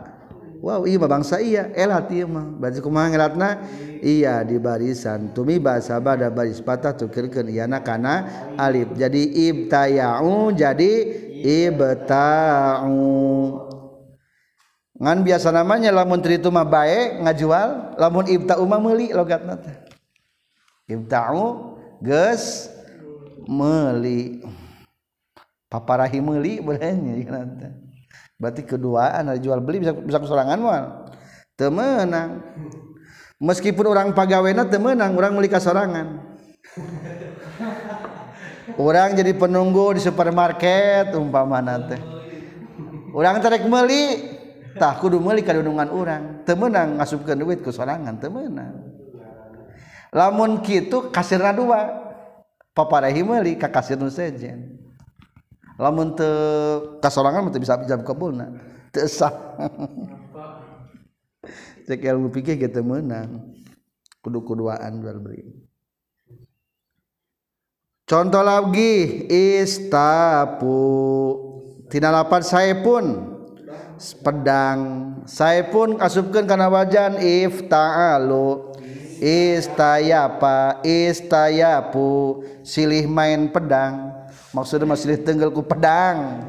Wow 0.65 0.89
iya 0.89 0.97
bangsa 0.97 1.37
iya. 1.37 1.69
Elat 1.77 2.09
iya 2.09 2.25
mah 2.25 2.49
berarti 2.57 2.81
kumaha 2.81 3.13
ngelatna? 3.13 3.69
Iya 4.01 4.41
di 4.41 4.57
barisan. 4.57 5.29
Tumi 5.29 5.61
bahasa 5.61 6.01
bada 6.01 6.33
baris 6.33 6.57
patah 6.57 6.97
tukirkeun 6.97 7.53
iana 7.53 7.85
kana 7.85 8.25
alif. 8.57 8.89
Jadi 8.97 9.45
ibtayau 9.45 10.49
jadi 10.57 10.91
ibta'u. 11.69 12.97
Ngan 14.97 15.21
biasa 15.21 15.53
namanya 15.53 15.93
lamun 15.93 16.25
itu 16.25 16.49
mah 16.49 16.65
bae 16.65 17.21
ngajual 17.21 18.01
lamun 18.01 18.25
ibta'u 18.25 18.65
mah 18.65 18.81
meuli 18.81 19.13
logatna 19.13 19.61
teh. 19.61 19.77
Ibta'u 20.89 21.77
geus 22.01 22.73
meuli. 23.45 24.41
Paparahi 25.69 26.17
meuli 26.25 26.57
teh 26.57 27.84
berarti 28.35 28.67
keduaan 28.67 29.31
ada 29.31 29.39
jual 29.39 29.59
beli 29.63 29.83
bisa 29.83 29.95
bisa 29.95 30.19
kesorangan 30.19 30.59
mal 30.59 30.83
temenang. 31.55 32.43
Meskipun 33.35 33.85
orang 33.91 34.15
pagawena 34.15 34.67
temenang 34.67 35.15
orang 35.15 35.35
beli 35.35 35.51
sorangan 35.51 36.23
orang 38.79 39.15
jadi 39.15 39.35
penunggu 39.35 39.95
di 39.95 40.01
supermarket 40.03 41.11
umpama 41.15 41.59
nate 41.59 41.99
orang 43.11 43.39
tarik 43.43 43.67
meli 43.67 44.35
tak 44.75 44.99
kudu 44.99 45.17
meli 45.23 45.41
kadunungan 45.41 45.89
orang. 45.89 46.23
Temenang 46.43 46.99
ngasupkan 46.99 47.39
duit 47.39 47.63
ke 47.63 47.71
sorangan 47.71 48.19
temenang. 48.19 48.75
Lamun 50.11 50.59
kitu 50.61 51.09
kasirna 51.11 51.55
dua. 51.55 52.03
Paparahi 52.75 53.23
meli 53.23 53.55
ka 53.55 53.71
kasir 53.71 53.95
nu 53.95 54.11
sejen. 54.11 54.74
Lamun 55.75 56.15
teu 56.15 56.99
kasorangan 57.03 57.51
teu 57.51 57.59
bisa 57.59 57.75
jam 57.83 57.99
kabulna. 58.03 58.47
Teu 58.95 59.07
sah. 59.07 59.33
Cek 61.85 62.01
ilmu 62.01 62.33
pikir 62.33 62.57
kita 62.57 62.81
menang 62.81 63.53
kudu 64.25 64.41
kuduaan 64.41 65.03
jual 65.03 65.21
beli. 65.21 65.45
Contoh 68.05 68.41
lagi 68.41 69.25
istapu. 69.29 70.81
Tina 71.89 72.09
lapan 72.09 72.41
saya 72.41 72.73
pun. 72.81 73.33
Pedang 73.95 74.79
saya 75.23 75.71
pun 75.71 75.95
kasupkan 75.95 76.43
karena 76.49 76.69
wajan 76.69 77.21
ifta'alu. 77.21 78.73
Istayapa 79.21 80.81
istayapu. 80.81 82.41
Silih 82.65 83.05
main 83.05 83.53
pedang 83.53 84.14
maksudnya 84.55 84.87
masih 84.87 85.19
tenggel 85.19 85.51
ku 85.51 85.59
pedang. 85.59 86.47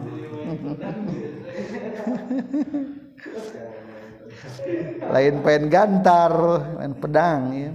Lain 5.11 5.35
pengen 5.43 5.65
gantar 5.67 6.33
main 6.79 6.95
pedang 6.95 7.41
ya. 7.51 7.71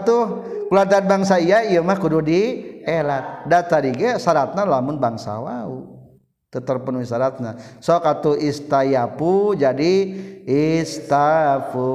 tuh 0.00 0.24
kulatan 0.72 1.04
bangsa 1.04 1.36
iya 1.36 1.68
iya 1.68 1.84
mah 1.84 2.00
kudu 2.00 2.24
di 2.24 2.40
elat. 2.88 3.44
Data 3.44 3.76
dige 3.84 4.16
syaratna 4.16 4.64
lamun 4.64 4.96
bangsa 4.96 5.36
wau. 5.36 6.00
Terpenuhi 6.48 7.04
syaratnya 7.04 7.60
sok 7.76 8.08
atuh 8.08 8.36
istayapu 8.40 9.52
jadi 9.52 10.16
istafu 10.48 11.92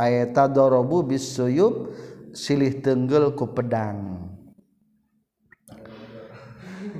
ayata 0.00 0.48
dorobu 0.48 1.04
bisuyub 1.04 1.92
silih 2.32 2.80
tenggel 2.80 3.36
ku 3.36 3.44
pedang 3.52 4.29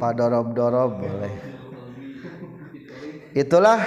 padorob 0.01 0.57
dorob 0.57 0.97
boleh. 1.05 1.35
Itulah 3.37 3.79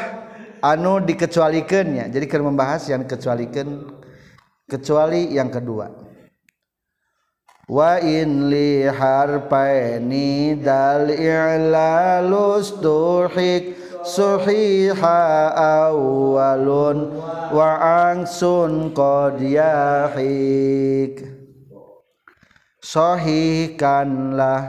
anu 0.62 1.02
dikecualikannya 1.02 2.14
jadi 2.14 2.26
kita 2.30 2.46
membahas 2.46 2.88
yang 2.88 3.10
kecualikan 3.10 3.90
kecuali 4.70 5.34
yang 5.34 5.50
kedua. 5.50 5.90
Wa 7.68 7.98
in 8.00 8.52
li 8.52 8.84
harpaini 8.86 10.60
dal 10.60 11.10
i'lalu 11.10 12.60
stuhik 12.60 13.76
suhiha 14.04 15.52
awalun 15.56 17.18
wa 17.56 17.70
angsun 18.12 18.92
qad 18.92 19.40
yahik. 19.40 21.24
Sahihkanlah 22.84 24.62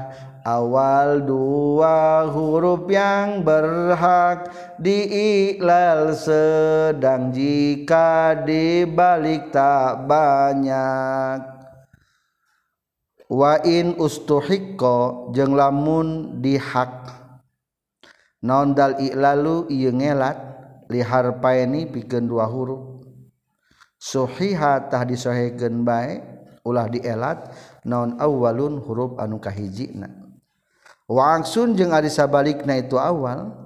awal 0.45 1.24
dua 1.24 2.28
huruf 2.28 2.84
yang 2.92 3.40
berhak 3.40 4.53
diiklal 4.76 6.12
sedang 6.12 7.32
jika 7.32 8.36
dibalik 8.45 9.49
tak 9.49 10.05
banyak. 10.05 11.40
Wain 13.32 13.97
ustuhiko 13.97 15.32
jeng 15.32 15.57
lamun 15.57 16.38
dihak. 16.45 17.09
Nondal 18.45 19.01
lalu 19.01 19.64
ngelat 19.72 20.36
lihar 20.92 21.40
paeni 21.40 21.88
pikeun 21.88 22.28
dua 22.28 22.45
huruf. 22.45 23.01
Suhiha 23.97 24.92
tah 24.92 25.09
disohekeun 25.09 25.80
bae 25.80 26.20
ulah 26.68 26.92
dielat 26.92 27.49
non 27.88 28.20
awalun 28.20 28.76
huruf 28.84 29.16
anu 29.16 29.40
kahijina 29.40 30.24
wangsun 31.09 31.76
jeung 31.76 31.92
ari 31.92 32.09
sabalikna 32.12 32.80
itu 32.80 33.00
awal. 33.00 33.64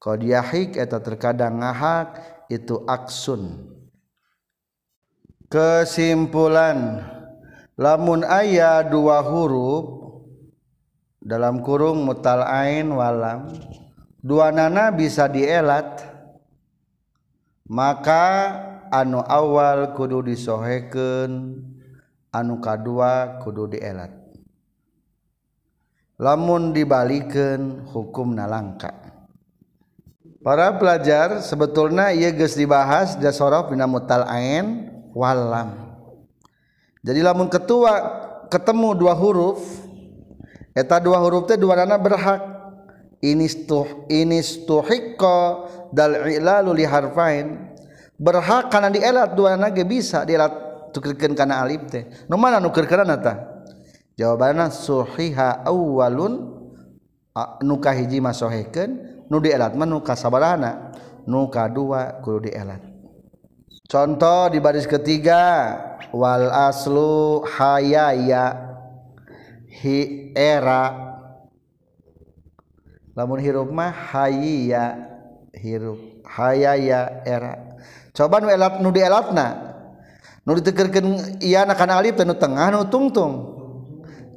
Qadiyahik 0.00 0.80
eta 0.80 0.96
terkadang 1.04 1.60
ngahak 1.60 2.16
itu 2.48 2.80
aksun. 2.88 3.68
Kesimpulan 5.52 7.04
lamun 7.76 8.24
ayah 8.24 8.80
dua 8.80 9.20
huruf 9.20 10.00
dalam 11.20 11.60
kurung 11.60 12.08
mutal 12.08 12.40
ain 12.48 12.88
walam 12.88 13.52
dua 14.24 14.48
nana 14.48 14.88
bisa 14.88 15.28
dielat 15.28 16.00
maka 17.68 18.56
anu 18.88 19.20
awal 19.20 19.92
kudu 19.92 20.32
disoheken 20.32 21.60
anu 22.32 22.56
kadua 22.64 23.36
kudu 23.44 23.68
dielat. 23.76 24.19
lamun 26.20 26.76
dibalikin 26.76 27.88
hukum 27.88 28.36
nalangka. 28.36 28.92
Para 30.44 30.76
pelajar 30.76 31.40
sebetulnya 31.40 32.12
ia 32.12 32.28
geus 32.32 32.56
dibahas 32.56 33.16
jasorof 33.20 33.72
bina 33.72 33.84
mutal 33.84 34.24
ain 34.24 34.88
walam 35.12 35.90
jadi 37.00 37.24
lamun 37.24 37.48
ketua 37.48 37.96
ketemu 38.52 38.92
dua 38.92 39.16
huruf 39.16 39.60
eta 40.76 41.00
dua 41.00 41.16
huruf 41.24 41.48
teh 41.48 41.56
dua 41.56 41.80
nana 41.80 41.96
berhak. 41.96 42.60
Inistuh 43.20 44.08
inistuhikko 44.08 45.68
dal 45.92 46.24
ilalu 46.28 46.80
li 46.80 46.84
harfain. 46.88 47.68
Berhak 48.20 48.72
karena 48.72 48.88
dielat 48.92 49.32
dua 49.36 49.56
nana 49.56 49.72
ge 49.72 49.84
bisa 49.84 50.24
dielat 50.24 50.52
tukerkeun 50.92 51.32
kana 51.32 51.64
alif 51.64 51.88
teh. 51.88 52.04
Nu 52.28 52.36
mana 52.36 52.60
nukerkeun 52.60 53.08
ta 53.20 53.49
jawaban 54.18 54.70
suhiha 54.72 55.66
awalun 55.66 56.56
nuka 57.62 57.92
hiji 57.94 58.18
masoheken 58.18 59.22
nu 59.30 59.38
dielat 59.38 59.76
mah 59.76 59.86
nuka 59.86 60.18
sabarana 60.18 60.94
nuka 61.28 61.68
dua 61.70 62.18
kudu 62.24 62.50
dielat 62.50 62.82
contoh 63.86 64.50
di 64.50 64.58
baris 64.58 64.86
ketiga 64.86 65.76
wal 66.10 66.50
aslu 66.50 67.44
hayaya 67.46 68.70
hi 69.70 70.30
era. 70.34 71.08
Lamun 73.14 73.40
hirup 73.42 73.70
mah 73.70 73.90
hayya 73.90 74.98
hirup 75.54 75.98
hayaya 76.26 77.22
era. 77.26 77.78
Coba 78.14 78.42
nu 78.42 78.50
elat 78.50 78.78
nu 78.82 78.90
dielatna 78.90 79.46
nu 80.46 80.54
ditekerkeun 80.58 81.42
iana 81.42 81.74
kana 81.74 81.98
alif 81.98 82.18
teh 82.18 82.26
nu 82.26 82.34
tengah 82.34 82.70
nu 82.70 82.86
tungtung. 82.86 83.59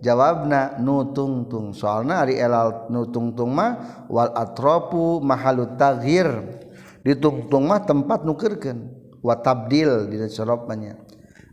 Jawabna 0.04 0.78
nu 0.84 1.16
tungtung 1.16 1.72
soalna 1.72 2.28
ari 2.28 2.36
elal 2.36 2.92
nu 2.92 3.08
tungtung 3.08 3.56
mah 3.56 4.04
wal 4.12 4.36
atropu 4.36 5.24
mahalut 5.24 5.80
taghir. 5.80 6.28
Ditungtung 7.04 7.68
mah 7.68 7.84
tempat 7.84 8.24
nukerkeun 8.24 8.80
wa 9.24 9.36
tabdil 9.40 10.12
di 10.12 10.20
sorobnya 10.28 11.00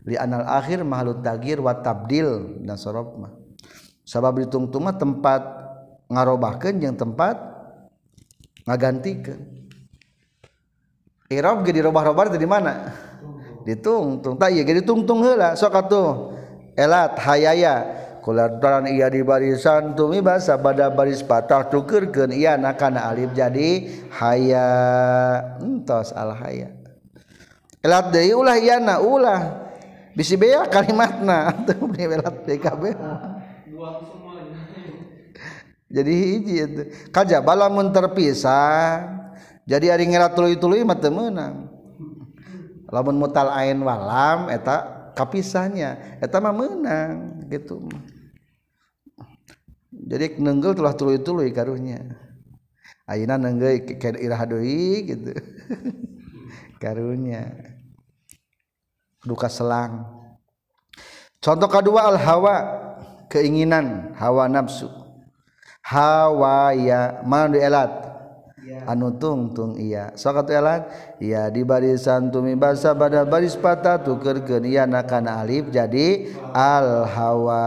di 0.03 0.15
anal 0.19 0.47
akhir 0.47 0.83
makhluk 0.83 1.23
tagir 1.23 1.59
wa 1.59 1.75
tabdil 1.75 2.63
dan 2.63 2.79
sorobma 2.79 3.35
sabab 4.03 4.39
ditungtung 4.39 4.87
mah 4.87 4.95
tempat 4.95 5.43
ngarobahkan 6.07 6.79
yang 6.79 6.95
tempat 6.95 7.35
ngagantikan 8.63 9.61
Irob 11.31 11.63
ge 11.63 11.71
dirobah-robah 11.71 12.27
dari 12.27 12.43
mana? 12.43 12.91
Ditungtung. 13.63 14.35
Tak 14.35 14.51
iya 14.51 14.67
ge 14.67 14.83
ditungtung 14.83 15.23
heula 15.23 15.55
sok 15.55 15.79
atuh. 15.79 16.35
Elat 16.75 17.15
hayaya 17.23 17.87
kuladaran 18.21 18.87
iya 18.87 19.09
di 19.09 19.25
barisan 19.25 19.97
tumi 19.97 20.21
basa 20.21 20.55
pada 20.61 20.93
baris 20.93 21.25
patah 21.25 21.67
tukerkeun 21.67 22.31
iya 22.31 22.55
nakana 22.55 23.09
alif 23.09 23.33
jadi 23.33 23.89
haya. 24.13 24.69
Entos 25.59 26.13
al 26.13 26.37
haya. 26.37 26.71
Elat 27.81 28.13
deui 28.13 28.37
ulah 28.37 28.55
iyana 28.61 29.01
ulah. 29.01 29.41
Bisi 30.13 30.37
bea 30.37 30.69
kalimatna. 30.69 31.65
Teu 31.67 31.89
belat 31.89 32.45
PKB 32.45 32.83
jadi 35.91 36.13
hiji 36.15 36.55
itu 36.63 36.83
kajaba 37.11 37.67
lamun 37.67 37.91
terpisah. 37.91 39.19
Jadi 39.67 39.91
ari 39.91 40.07
ngelat 40.07 40.33
tuluy-tuluy 40.33 40.87
mah 40.87 40.97
teu 40.97 41.11
meunang. 41.11 41.67
Lamun 42.87 43.19
mutal 43.19 43.51
ain 43.51 43.77
walam 43.83 44.47
eta 44.47 45.11
kapisahnya. 45.13 46.19
Eta 46.23 46.39
mah 46.39 46.55
meunang 46.55 47.43
gitu 47.51 47.91
jadi 50.01 50.37
nenggel 50.41 50.73
telah 50.73 50.97
tuluy-tuluy 50.97 51.53
karunya 51.53 52.01
ayeuna 53.11 53.35
nenggel 53.35 53.83
ke 53.83 54.15
iraha 54.23 54.47
deui 54.47 55.03
gitu. 55.11 55.31
Karunya 56.81 57.51
duka 59.21 59.51
selang. 59.51 60.07
Contoh 61.41 61.69
kedua 61.69 62.09
al 62.09 62.17
hawa 62.17 62.55
keinginan 63.29 64.15
hawa 64.17 64.49
nafsu. 64.49 64.89
Hawa 65.81 66.73
ya 66.77 67.21
mana 67.25 67.53
dielat 67.53 67.91
anu 68.85 69.13
tungtung 69.17 69.77
iya. 69.77 70.13
Sokat 70.13 70.49
elat? 70.53 70.89
Ya 71.17 71.49
di 71.49 71.65
barisan 71.65 72.29
tumi 72.29 72.53
basa 72.53 72.93
pada 72.93 73.25
baris 73.25 73.57
patah 73.57 74.01
tukerkeun 74.01 74.65
iya 74.65 74.85
nakana 74.85 75.41
alif 75.41 75.69
jadi 75.73 76.29
al 76.53 77.09
hawa 77.09 77.65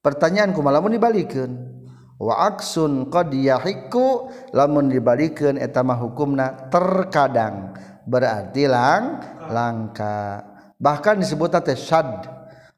pertanyaan 0.00 0.52
kumaha 0.56 0.80
lamun 0.80 0.96
dibalikeun 0.96 1.80
wa 2.20 2.52
aksun 2.52 3.08
yahiku 3.32 4.28
lamun 4.52 4.92
dibalikeun 4.92 5.56
eta 5.56 5.80
mah 5.80 5.96
hukumna 5.96 6.68
terkadang. 6.68 7.72
Berarti 8.04 8.68
lang 8.68 9.22
langka. 9.48 10.44
Bahkan 10.76 11.24
disebut 11.24 11.52
teh 11.64 11.76
syad. 11.76 12.26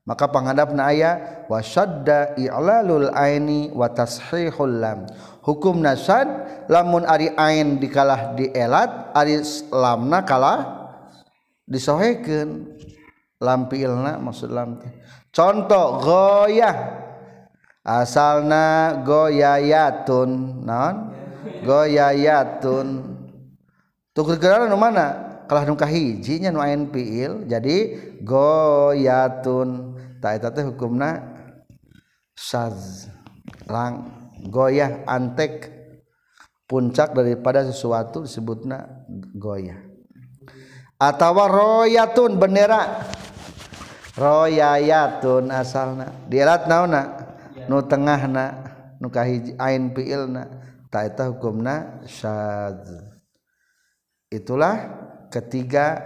Maka 0.03 0.27
panghadapna 0.27 0.91
aya 0.91 1.47
wasyadda 1.47 2.35
i'lalul 2.35 3.15
aini 3.15 3.71
wa 3.71 3.87
tashihul 3.87 4.83
lam. 4.83 5.07
Hukum 5.47 5.79
nasad 5.79 6.27
lamun 6.67 7.07
ari 7.07 7.31
ain 7.39 7.79
dikalah 7.79 8.35
dielat 8.35 9.15
ari 9.15 9.39
lamna 9.71 10.27
kalah 10.27 10.91
disohekeun. 11.71 12.67
Lam 13.43 13.67
maksud 14.23 14.55
lam 14.55 14.79
contoh 15.35 15.99
goyah 15.99 17.02
asalna 17.83 18.99
goyayatun 19.03 20.63
naon? 20.67 20.97
Goyayatun. 21.63 23.19
Tuker 24.15 24.39
geran 24.39 24.71
nu 24.71 24.79
mana? 24.79 25.31
Kalah 25.47 25.67
nu 25.67 25.75
kahiji 25.75 26.43
nya 26.43 26.51
nu 26.55 26.63
ain 26.63 26.91
fiil 26.91 27.47
jadi 27.47 27.99
goyatun. 28.23 29.99
Teh 30.23 30.65
hukumna 30.67 31.19
saz 32.39 33.11
lang 33.67 34.07
goyah 34.47 35.03
antek 35.07 35.71
puncak 36.71 37.11
daripada 37.15 37.67
sesuatu 37.67 38.23
disebutna 38.23 39.07
goyah. 39.35 39.83
Atau 40.99 41.35
royatun 41.35 42.39
bendera. 42.39 43.07
Royayatun 44.15 45.51
asalna. 45.51 46.11
Dielat 46.31 46.71
naona 46.71 47.22
nu 47.69 47.83
tengahna 47.87 48.47
nu 49.03 49.11
kahiji 49.11 49.59
ain 49.59 49.91
fiilna 49.91 50.47
ta 50.93 51.05
eta 51.09 51.29
hukumna 51.33 52.05
syadz. 52.07 52.89
Itulah 54.33 54.77
ketiga 55.29 56.01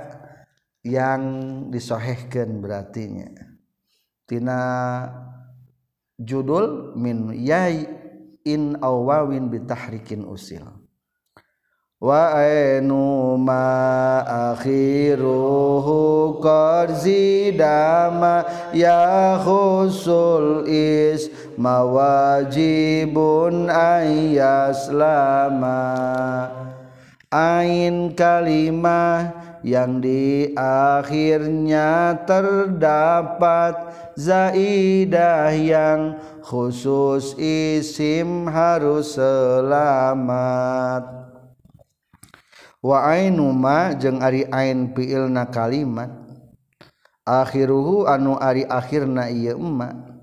yang 0.86 1.22
disohehkan 1.74 2.62
berartinya. 2.62 3.26
Tina 4.26 4.58
judul 6.18 6.94
min 6.98 7.34
yai 7.34 7.86
in 8.46 8.78
awawin 8.78 9.50
bitahrikin 9.50 10.22
usil. 10.26 10.62
Wa 11.96 12.38
ainu 12.38 13.40
ma 13.40 14.20
akhiruhu 14.52 16.38
qad 16.44 16.92
zidama 16.92 18.44
ya 18.76 19.40
khusul 19.40 20.68
is 20.68 21.32
mawajibun 21.58 23.16
ayyaslama 23.72 25.02
ain 27.32 28.14
kalimah 28.16 29.34
yang 29.66 29.98
di 29.98 30.54
akhirnya 30.54 32.14
terdapat. 32.22 34.06
Zaidah 34.16 35.52
yang 35.52 36.16
khusus 36.40 37.36
isim 37.36 38.48
harus 38.48 39.12
selamat. 39.20 41.04
Wa 42.80 43.12
ainu 43.12 43.52
ma 43.52 43.92
jeung 43.92 44.24
ari 44.24 44.48
ain 44.48 44.96
fiilna 44.96 45.52
kalimat. 45.52 46.08
Akhiruhu 47.28 48.08
anu 48.08 48.40
ari 48.40 48.64
akhirna 48.64 49.28
ieu 49.28 49.60
emma 49.60 50.15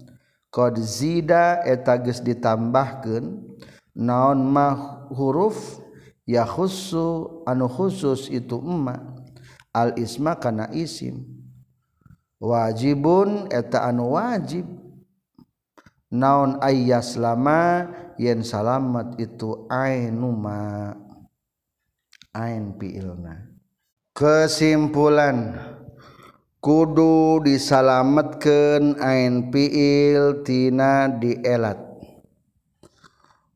qad 0.54 0.78
zida 0.78 1.66
eta 1.66 1.98
geus 1.98 2.22
ditambahkeun 2.22 3.58
naon 3.98 4.40
mah 4.46 5.10
huruf 5.10 5.82
ya 6.30 6.46
khusu 6.46 7.42
anu 7.50 7.66
khusus 7.66 8.30
itu 8.30 8.62
emma 8.62 9.14
al 9.74 9.98
isma 9.98 10.38
kana 10.38 10.70
isim. 10.70 11.26
Wajibun 12.38 13.50
eta 13.50 13.90
anu 13.90 14.14
wajib. 14.14 14.70
Naon 16.14 16.62
ayas 16.62 17.18
lama 17.18 17.90
yen 18.22 18.46
salamat 18.46 19.18
itu 19.18 19.66
ainuma 19.66 20.94
ain 22.38 22.78
fi'ilna. 22.78 23.50
Kesimpulan. 24.14 25.58
kudu 26.64 27.44
disalametkeun 27.44 28.96
ain 29.04 29.52
fiil 29.52 30.48
tina 30.48 31.12
dielat. 31.12 31.76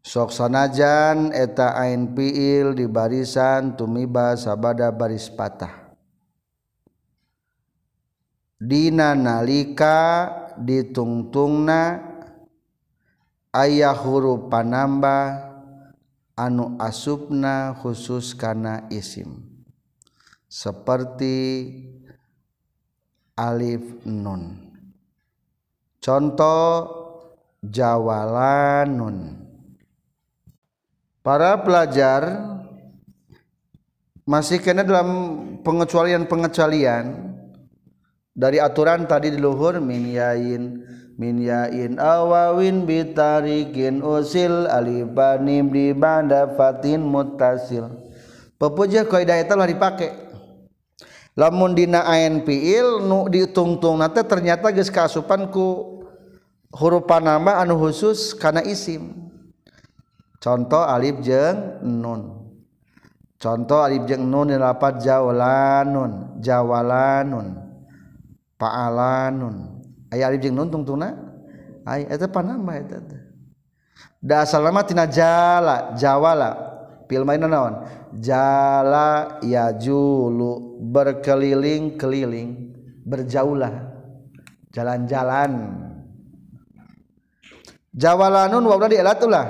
Sok 0.03 0.35
sanajan 0.35 1.31
eta 1.31 1.71
ain 1.79 2.11
fiil 2.11 2.75
di 2.75 2.83
barisan 2.83 3.79
tumiba 3.79 4.35
sabada 4.35 4.91
baris 4.91 5.31
patah. 5.31 5.95
Dina 8.59 9.15
nalika 9.15 10.27
ditungtungna 10.59 12.03
ayah 13.55 13.95
huruf 13.95 14.51
panambah 14.51 15.47
anu 16.35 16.75
asupna 16.75 17.71
khusus 17.79 18.35
kana 18.35 18.83
isim. 18.91 19.47
Seperti 20.47 21.35
alif 23.38 24.01
nun. 24.03 24.57
Contoh 26.01 26.97
jawalanun 27.61 29.38
para 31.21 31.59
pelajar 31.61 32.21
masih 34.27 34.59
kena 34.59 34.83
dalam 34.83 35.07
pengecualian-pengecualian 35.63 37.35
dari 38.38 38.59
aturan 38.59 39.07
tadi 39.07 39.33
di 39.33 39.39
luhur 39.39 39.79
min 39.79 40.11
yain 40.11 40.83
min 41.17 41.35
yain 41.41 41.97
awawin 41.97 42.85
bitarikin 42.85 44.03
usil 44.03 44.69
alibanim 44.69 45.71
di 45.71 45.95
banda 45.95 46.45
fatin 46.53 47.01
mutasil 47.01 47.89
pepuja 48.59 49.07
kaidah 49.07 49.41
itu 49.41 49.53
lah 49.57 49.67
dipakai 49.67 50.26
lamundina 51.38 52.01
piil 52.41 53.05
nu 53.05 53.29
diitungtung 53.29 54.01
nanti 54.01 54.25
ternyata 54.25 54.73
geus 54.73 54.89
kaasupanku. 54.89 55.95
Huruf 56.67 57.07
nama 57.07 57.63
anu 57.63 57.79
khusus 57.79 58.35
karena 58.35 58.59
isim. 58.59 59.31
Contoh 60.43 60.83
alif 60.83 61.23
jeng 61.23 61.79
nun. 61.79 62.51
Contoh 63.39 63.85
alif 63.85 64.03
jeng 64.03 64.27
nun 64.27 64.51
dapat 64.51 64.99
jawalanun 64.99 66.41
jawalanun 66.43 67.55
paalanun 68.59 69.79
ayah 70.11 70.27
alif 70.27 70.43
jeng 70.43 70.59
nun 70.59 70.67
tungtungna? 70.67 71.15
Ayah 71.88 72.19
itu 72.19 72.27
panama 72.27 72.75
itu 72.75 72.99
dasar 74.19 74.59
lama 74.59 74.83
tina 74.83 75.07
jala 75.07 75.95
jawala. 75.95 76.66
Pil 77.07 77.23
main 77.23 77.41
naon? 77.41 77.87
Jala 78.19 79.39
ya 79.41 79.71
julu 79.73 80.79
berkeliling-keliling 80.83 82.75
berjaulah 83.07 83.73
jalan-jalan. 84.75 85.51
Jawalanun 87.97 88.63
wa 88.67 88.77
di 88.85 88.99
elat 88.99 89.23
ulah. 89.23 89.47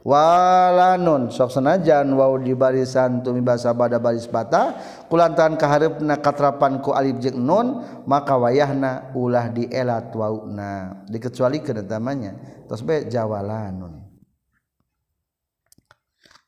Walanun 0.00 1.28
sok 1.28 1.52
senajan 1.60 2.08
wau 2.16 2.40
di 2.40 2.56
barisan 2.56 3.20
tumi 3.20 3.44
basa 3.44 3.76
pada 3.76 4.00
baris 4.00 4.24
bata 4.24 4.80
kulantaran 5.12 5.60
kaharepna 5.60 6.24
katrapan 6.24 6.80
ku 6.80 6.96
alif 6.96 7.20
jeung 7.20 7.36
nun 7.36 7.84
maka 8.08 8.32
wayahna 8.32 9.12
ulah 9.12 9.52
dielat 9.52 10.08
wauna 10.16 11.04
dikecualikeun 11.04 11.84
tamanya 11.84 12.32
tos 12.64 12.80
be 12.80 13.12
jawalanun 13.12 13.99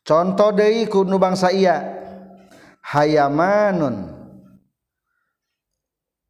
contoh 0.02 0.50
Dewi 0.54 0.86
kudu 0.86 1.18
bangsa 1.18 1.50
iya 1.54 2.02
hayamanun. 2.82 4.10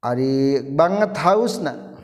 Ari 0.03 0.67
banget 0.75 1.15
hausna. 1.15 1.95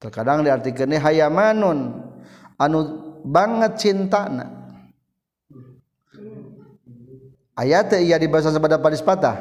Terkadang 0.00 0.42
diartikan 0.42 0.90
hayamanun. 0.96 2.08
Anu 2.56 2.78
banget 3.22 3.78
cintana. 3.78 4.58
Ayat 7.58 7.90
iya 7.98 8.16
dibahasa 8.16 8.54
sepada 8.54 8.78
paris 8.78 9.02
patah? 9.02 9.34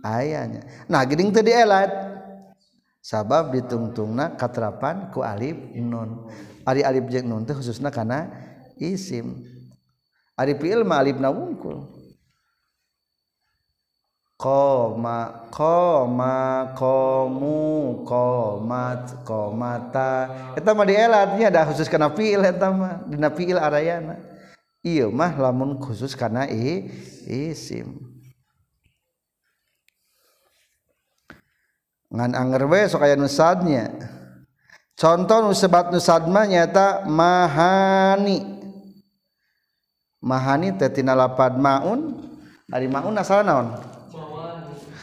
Ayahnya. 0.00 0.64
Nah 0.88 1.04
gini 1.04 1.28
tadi 1.28 1.52
elat 1.52 1.92
sabab 3.04 3.52
ditungtungna 3.52 4.34
katrapan 4.34 5.12
ku 5.12 5.20
alif 5.20 5.56
nun. 5.76 6.28
Ari 6.64 6.80
alif 6.80 7.04
jeung 7.12 7.28
nun 7.28 7.44
teh 7.44 7.54
khususna 7.54 7.92
kana 7.92 8.32
isim. 8.80 9.53
Ari 10.34 10.54
fiil 10.58 10.82
ma 10.82 10.98
alif 11.02 11.18
na 11.18 11.30
wungkul 11.30 12.04
koma 14.44 15.48
koma 15.48 16.74
komu 16.76 18.04
komat 18.04 19.24
komata. 19.24 20.28
Eta 20.58 20.76
mah 20.76 20.84
dielatnya 20.84 21.48
ada 21.48 21.64
khusus 21.70 21.88
kana 21.88 22.12
fiil 22.12 22.44
eta 22.44 22.68
mah 22.68 23.08
dina 23.08 23.32
fiil 23.32 23.56
arayana. 23.56 24.20
Iya 24.84 25.08
mah 25.08 25.32
lamun 25.40 25.80
khusus 25.80 26.12
kana 26.12 26.44
i 26.44 26.92
isim. 27.24 28.04
Ngan 32.12 32.36
anger 32.36 32.68
we 32.68 32.84
sok 32.86 33.02
aya 33.02 33.16
nusadnya 33.18 33.90
contoh 34.94 35.50
nu 35.50 35.56
sebat 35.56 35.90
nusad 35.90 36.30
mah 36.30 36.46
nyata 36.46 37.02
mahani 37.10 38.53
mahani 40.24 40.72
tetina 40.80 41.12
lapad 41.12 41.60
maun. 41.60 42.24
Dari 42.64 42.88
maun 42.88 43.12
asal 43.20 43.44
naon? 43.44 43.76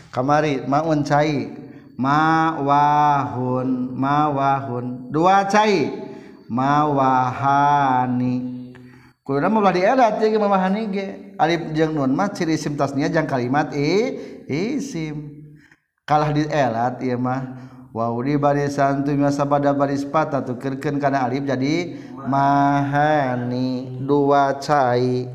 Kamari 0.10 0.66
maun 0.66 1.06
cai. 1.06 1.54
Mawahun 1.94 3.94
mawahun. 3.94 5.14
Dua 5.14 5.46
cai. 5.46 5.94
Mawahani. 6.50 8.50
Kuluna 9.22 9.54
mah 9.54 9.70
di 9.70 9.86
elat 9.86 10.18
ieu 10.26 10.42
mawahani 10.42 10.82
ge. 10.90 11.08
Alif 11.38 11.70
jeung 11.78 11.94
nun 11.94 12.18
mah 12.18 12.34
ciri 12.34 12.58
isim 12.58 12.74
tasnia 12.74 13.08
jang 13.08 13.30
kalimat 13.30 13.70
i 13.78 14.18
isim. 14.50 15.46
Kalah 16.04 16.34
di 16.34 16.50
elat 16.50 16.98
ieu 17.06 17.22
mah. 17.22 17.71
Wow 17.92 18.16
di 18.24 18.40
barisan 18.40 19.04
tu 19.04 19.12
masa 19.20 19.44
pada 19.44 19.76
baris 19.76 20.08
patah 20.08 20.40
tu 20.44 20.56
kerken 20.56 21.00
karena 21.00 21.28
alif 21.28 21.44
jadi 21.44 22.00
mahani. 22.26 24.00
Dua 24.04 24.58
cai. 24.60 25.28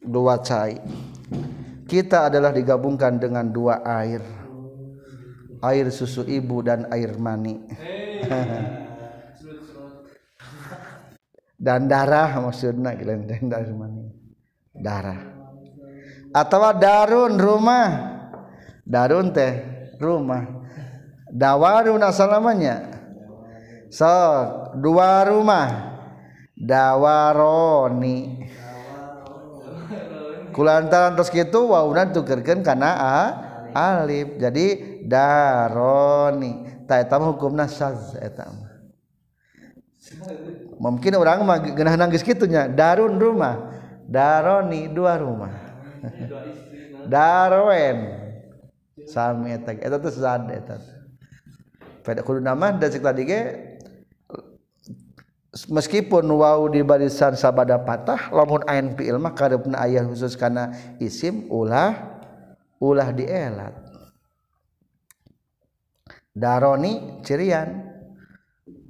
Dua 0.00 0.40
cai. 0.40 0.74
Kita 1.86 2.30
adalah 2.30 2.54
digabungkan 2.54 3.18
dengan 3.18 3.50
dua 3.50 3.82
air. 3.82 4.22
Air 5.60 5.92
susu 5.92 6.24
ibu 6.24 6.62
dan 6.64 6.88
air 6.88 7.18
mani. 7.18 7.58
Dan 11.60 11.92
darah 11.92 12.40
maksudnya 12.40 12.96
darah 12.96 13.68
mani. 13.76 14.08
Darah. 14.72 15.20
Atau 16.32 16.64
darun 16.80 17.36
rumah. 17.36 17.88
Darun 18.88 19.28
teh 19.28 19.60
rumah 20.00 20.59
dawarun 21.32 22.02
asal 22.02 22.30
namanya? 22.30 23.02
So 23.90 24.06
dua 24.78 25.26
rumah. 25.26 25.90
Dawaroni. 26.60 28.46
Kulantaran 30.50 31.16
terus 31.16 31.32
gitu 31.32 31.72
wawunan 31.72 32.12
tukerkan 32.12 32.60
karena 32.60 32.90
a 33.00 33.18
alif. 33.72 34.36
Jadi 34.36 34.66
daroni. 35.08 36.84
Tak 36.84 37.06
etam 37.06 37.32
hukumna 37.32 37.70
syaz 37.70 38.18
etam 38.18 38.70
mungkin 40.80 41.12
orang 41.20 41.44
mah 41.44 41.60
genah 41.60 41.94
nangis 41.94 42.24
kitunya 42.24 42.66
darun 42.66 43.20
rumah. 43.20 43.70
Daroni 44.10 44.90
dua 44.90 45.20
rumah. 45.20 45.54
Darwen 47.06 47.98
sami 49.06 49.54
eta 49.54 49.72
eta 49.76 49.96
teh 49.96 50.12
zad 50.12 50.50
eta 50.50 50.76
pada 52.10 52.26
kudu 52.26 52.42
nama 52.42 52.74
da 52.74 52.90
cek 52.90 53.06
tadi 53.06 53.22
ge 53.22 53.40
meskipun 55.70 56.26
wau 56.34 56.66
di 56.66 56.82
barisan 56.82 57.38
sabada 57.38 57.78
patah 57.78 58.34
lamun 58.34 58.66
ain 58.66 58.98
fiil 58.98 59.22
mah 59.22 59.30
kareupna 59.30 59.78
aya 59.78 60.02
khusus 60.02 60.34
kana 60.34 60.74
isim 60.98 61.46
ulah 61.46 61.94
ulah 62.82 63.14
dielat. 63.14 63.78
Daroni 66.34 67.22
cirian. 67.22 67.86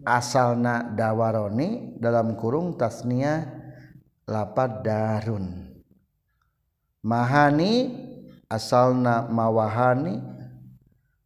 Asalna 0.00 0.96
dawaroni 0.96 2.00
dalam 2.00 2.32
kurung 2.32 2.72
tasnia 2.80 3.44
lapad 4.24 4.80
darun. 4.80 5.76
Mahani 7.04 7.92
asalna 8.48 9.28
mawahani 9.28 10.39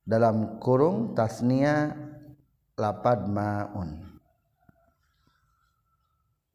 dalam 0.05 0.61
kurung 0.61 1.16
tasnia 1.16 1.96
lapad 2.76 3.24
maun. 3.24 4.05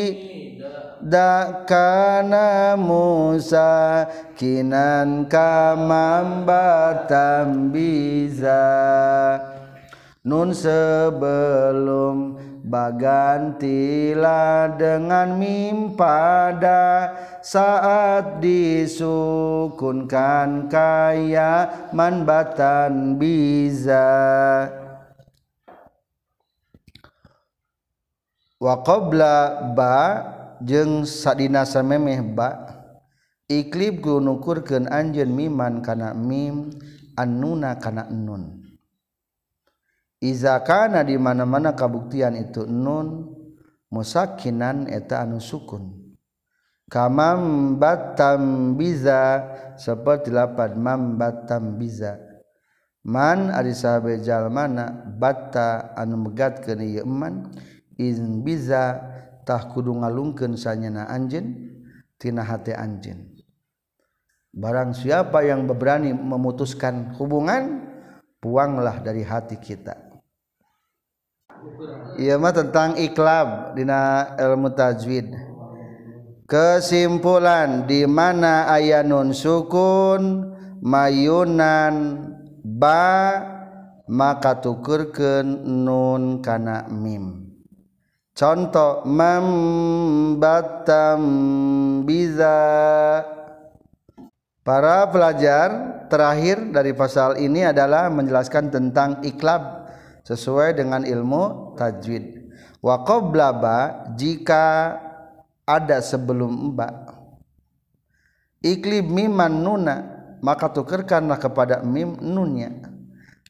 da 0.97 1.61
kana 1.69 2.73
musa 2.73 4.09
kinan 4.33 5.29
kamambatam 5.29 6.49
biza. 7.69 8.65
Nun 10.25 10.57
sebelum 10.57 12.41
Bagantila 12.65 14.65
dengan 14.73 15.37
mimpada 15.37 17.13
saat 17.45 18.41
disukunkan 18.41 20.65
kaya 20.65 21.85
manbatan 21.93 23.21
biza. 23.21 24.09
Wa 28.57 28.81
qabla 28.81 29.69
ba 29.77 30.25
jeung 30.57 31.05
sadina 31.05 31.69
samemeh 31.69 32.33
ba 32.33 32.65
iklib 33.45 34.01
gunukurkeun 34.01 34.89
anjeun 34.89 35.29
miman 35.29 35.85
kana 35.85 36.17
mim 36.17 36.73
annuna 37.13 37.77
kana 37.77 38.09
nun 38.09 38.64
izakana 40.25 41.05
di 41.05 41.13
mana-mana 41.21 41.77
kabuktian 41.77 42.33
itu 42.33 42.65
nun 42.65 43.29
musakinan 43.93 44.89
eta 44.89 45.21
anu 45.21 45.37
sukun. 45.37 46.05
Kamam 46.85 47.75
batam 47.81 48.73
biza 48.77 49.41
seperti 49.77 50.29
lapad 50.29 50.77
mam 50.77 51.17
batam 51.17 51.77
biza. 51.77 52.17
Man 53.05 53.53
ari 53.53 53.73
sahabe 53.73 54.17
jalmana 54.21 54.89
batta 55.17 55.93
anu 55.93 56.29
megatkeun 56.29 56.81
ieu 56.81 57.05
iman 57.05 57.53
in 58.01 58.41
biza 58.41 59.01
tah 59.45 59.69
kudu 59.69 59.93
ngalungkeun 59.93 60.57
sanyana 60.57 61.05
anjeun 61.09 61.53
tina 62.17 62.41
hate 62.41 62.73
anjeun. 62.73 63.33
Barang 64.55 64.95
siapa 64.95 65.43
yang 65.43 65.67
berani 65.67 66.15
memutuskan 66.15 67.11
hubungan, 67.19 67.91
buanglah 68.39 69.03
dari 69.03 69.19
hati 69.19 69.59
kita. 69.59 70.04
Iya 72.15 72.39
mah 72.39 72.55
tentang 72.55 72.95
iklab 72.95 73.75
dina 73.75 74.31
ilmu 74.39 74.71
tajwid. 74.71 75.35
Kesimpulan 76.45 77.89
di 77.89 78.05
mana 78.05 78.69
ayat 78.69 79.01
nun 79.03 79.33
sukun 79.33 80.53
mayunan 80.79 82.21
ba 82.61 83.41
maka 84.07 84.61
tukurkeun 84.61 85.65
nun 85.83 86.45
kana 86.45 86.85
mim. 86.87 87.51
Contoh 88.35 89.07
membatam 89.07 91.23
biza 92.03 92.59
Para 94.65 95.05
pelajar 95.13 95.69
terakhir 96.09 96.73
dari 96.73 96.97
pasal 96.97 97.37
ini 97.37 97.69
adalah 97.69 98.09
menjelaskan 98.09 98.73
tentang 98.73 99.21
iklab 99.21 99.84
sesuai 100.25 100.73
dengan 100.75 101.05
ilmu 101.05 101.77
tajwid. 101.77 102.49
Wa 102.81 103.05
qablaba 103.05 104.09
jika 104.17 104.97
ada 105.65 105.97
sebelum 106.01 106.73
ba 106.77 107.05
iklib 108.61 109.09
miman 109.09 109.61
nuna 109.61 109.95
maka 110.41 110.73
tukerkanlah 110.73 111.37
kepada 111.37 111.85
mim 111.85 112.17
nunnya. 112.21 112.73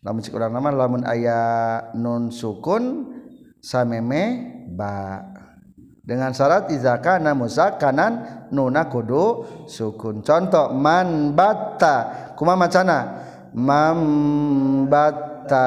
Lamun 0.03 0.21
cik 0.21 0.37
urang 0.37 0.53
nama 0.53 0.69
lamun 0.71 1.03
aya 1.03 1.41
nun 1.97 2.29
sukun 2.29 3.11
sameme 3.59 4.23
ba. 4.71 5.23
Dengan 6.05 6.37
syarat 6.37 6.69
iza 6.69 7.01
kana 7.01 7.33
musakanan 7.33 8.45
nuna 8.53 8.85
kudu 8.85 9.41
sukun. 9.65 10.21
Contoh 10.21 10.69
man 10.77 11.33
batta. 11.33 12.29
Kumaha 12.37 12.69
macana? 12.69 12.97
Mam 13.57 13.99
batta 14.85 15.65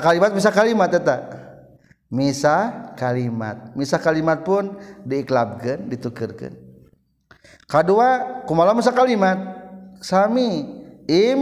kalimat 0.00 0.30
bisa 0.32 0.48
kalimat 0.48 0.88
tak 0.88 1.20
misa 2.12 2.92
kalimat. 2.94 3.72
Misa 3.72 3.96
kalimat 3.96 4.44
pun 4.44 4.76
diiklabkan 5.02 5.88
ditukerkan. 5.88 6.52
Kedua 7.64 8.40
kumala 8.44 8.76
misa 8.76 8.92
kalimat? 8.92 9.40
Sami 10.04 10.68
im 11.08 11.40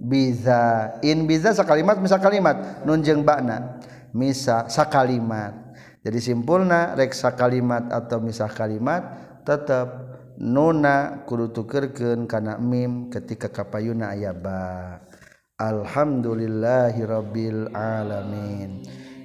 biza. 0.00 0.96
In 1.04 1.28
biza 1.28 1.52
sakalimat 1.52 2.00
misa 2.00 2.16
kalimat. 2.16 2.82
Nunjeng 2.88 3.20
bakna 3.20 3.78
misa 4.16 4.64
sakalimat. 4.72 5.68
Jadi 6.00 6.24
simpulna 6.24 6.96
reksa 6.96 7.36
kalimat 7.36 7.90
atau 7.92 8.22
misah 8.22 8.48
kalimat 8.48 9.02
tetap 9.44 10.08
nona 10.38 11.26
kudu 11.26 11.50
tukerkeun 11.50 12.24
kana 12.30 12.56
mim 12.56 13.10
ketika 13.10 13.50
kapayuna 13.50 14.14
ayaba 14.14 15.02
ba 15.58 15.74
alhamdulillahirabbil 15.74 17.74
alamin. 17.74 18.78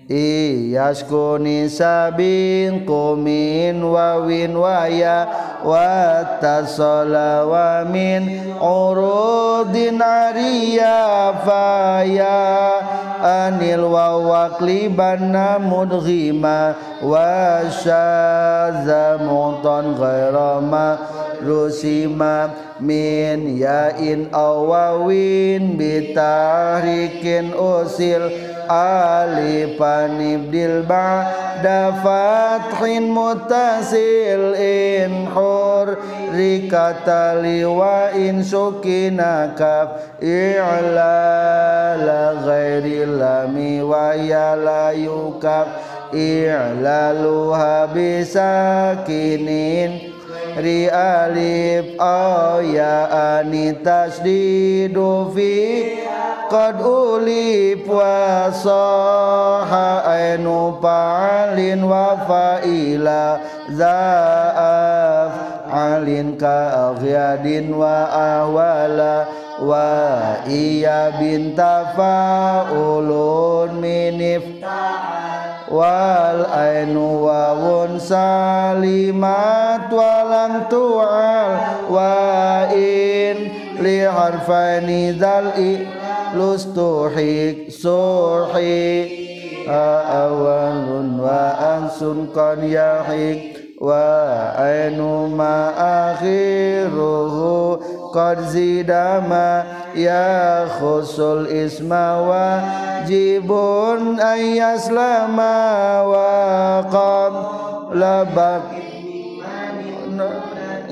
Iyaskuni 0.10 1.70
sabin 1.70 2.90
kumin 2.90 3.78
wawin 3.78 4.58
waya 4.58 5.30
watasola 5.62 7.46
wa 7.46 7.86
urudin 8.58 10.02
ariya 10.02 11.38
faya 11.46 12.42
anil 13.24 13.88
wa 13.88 14.20
waqlibanna 14.20 15.56
mudghima 15.64 16.76
wa 17.00 17.64
syadza 17.72 19.24
mutan 19.24 19.96
ghairama 19.96 21.00
rusima 21.40 22.52
min 22.84 23.56
yain 23.56 24.28
awawin 24.36 25.80
bitahrikin 25.80 27.56
usil 27.56 28.28
alifan 28.70 30.20
ibdil 30.20 30.84
ba'da 30.88 32.04
fathin 32.04 33.12
mutasil 33.12 34.56
in 34.58 35.28
hur 35.32 36.00
rikata 36.34 37.40
liwa 37.42 38.12
sukina 38.44 39.54
kaf 39.58 40.18
i'la 40.22 41.96
la 41.98 42.24
ghairi 42.46 43.06
lami 43.06 43.82
wa 43.82 44.14
ya 44.18 44.56
la 44.56 44.92
yukaf 44.92 45.68
i'laluha 46.14 47.90
bisakinin 47.94 49.34
ri 50.62 50.86
alif 50.90 51.98
ya 52.70 53.10
anitas 53.42 54.22
didu 54.22 55.34
fi 55.34 55.54
qad 56.54 56.86
uli 56.86 57.74
puasa 57.82 58.86
ainu 60.06 60.78
pa'alin 60.78 61.82
wa 61.82 62.14
fa'ila 62.30 63.42
za'af 63.74 65.34
alin 65.74 66.38
ka 66.38 66.94
aghyadin 66.94 67.74
wa 67.74 68.06
ahwala 68.06 69.26
wa 69.66 70.46
iya 70.46 71.18
binta 71.18 71.90
fa'ulun 71.98 73.74
minif 73.82 74.46
wal 75.74 76.46
ainu 76.54 77.26
wawun 77.26 77.98
salimat 77.98 79.90
walam 79.90 80.70
tu'al 80.70 81.50
wa 81.90 82.70
in 82.78 83.50
li 83.82 84.06
harfani 84.06 85.18
dhal'i 85.18 86.03
lustuhik 86.36 87.70
suhi 87.70 89.66
awalun 89.70 91.18
wa 91.22 91.56
ansun 91.78 92.30
qad 92.34 92.62
yahik. 92.66 93.78
Wa 93.84 94.56
ainu 94.60 95.28
ma 95.28 95.74
akhiruhu. 96.14 97.82
Qad 98.14 98.46
zidama 98.54 99.66
ya 99.98 100.70
khusul 100.78 101.50
isma 101.50 102.22
wa 102.22 102.62
jibun 103.10 104.22
ayyaslama 104.22 105.58
wa 106.06 106.86
qam 106.94 107.34
labak 107.98 108.64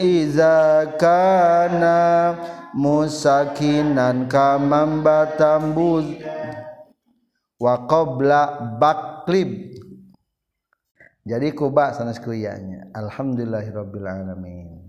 iza 0.01 0.89
kana 0.97 2.33
musakinan 2.73 4.25
kamamba 4.31 5.37
tambuz 5.37 6.05
wa 7.61 7.75
qabla 7.85 8.73
baklib. 8.81 9.77
Jadi 11.21 11.53
kuba 11.53 11.93
sanes 11.93 12.17
kuyanya 12.17 12.89
alhamdulillahirabbil 12.97 14.07
alamin. 14.09 14.80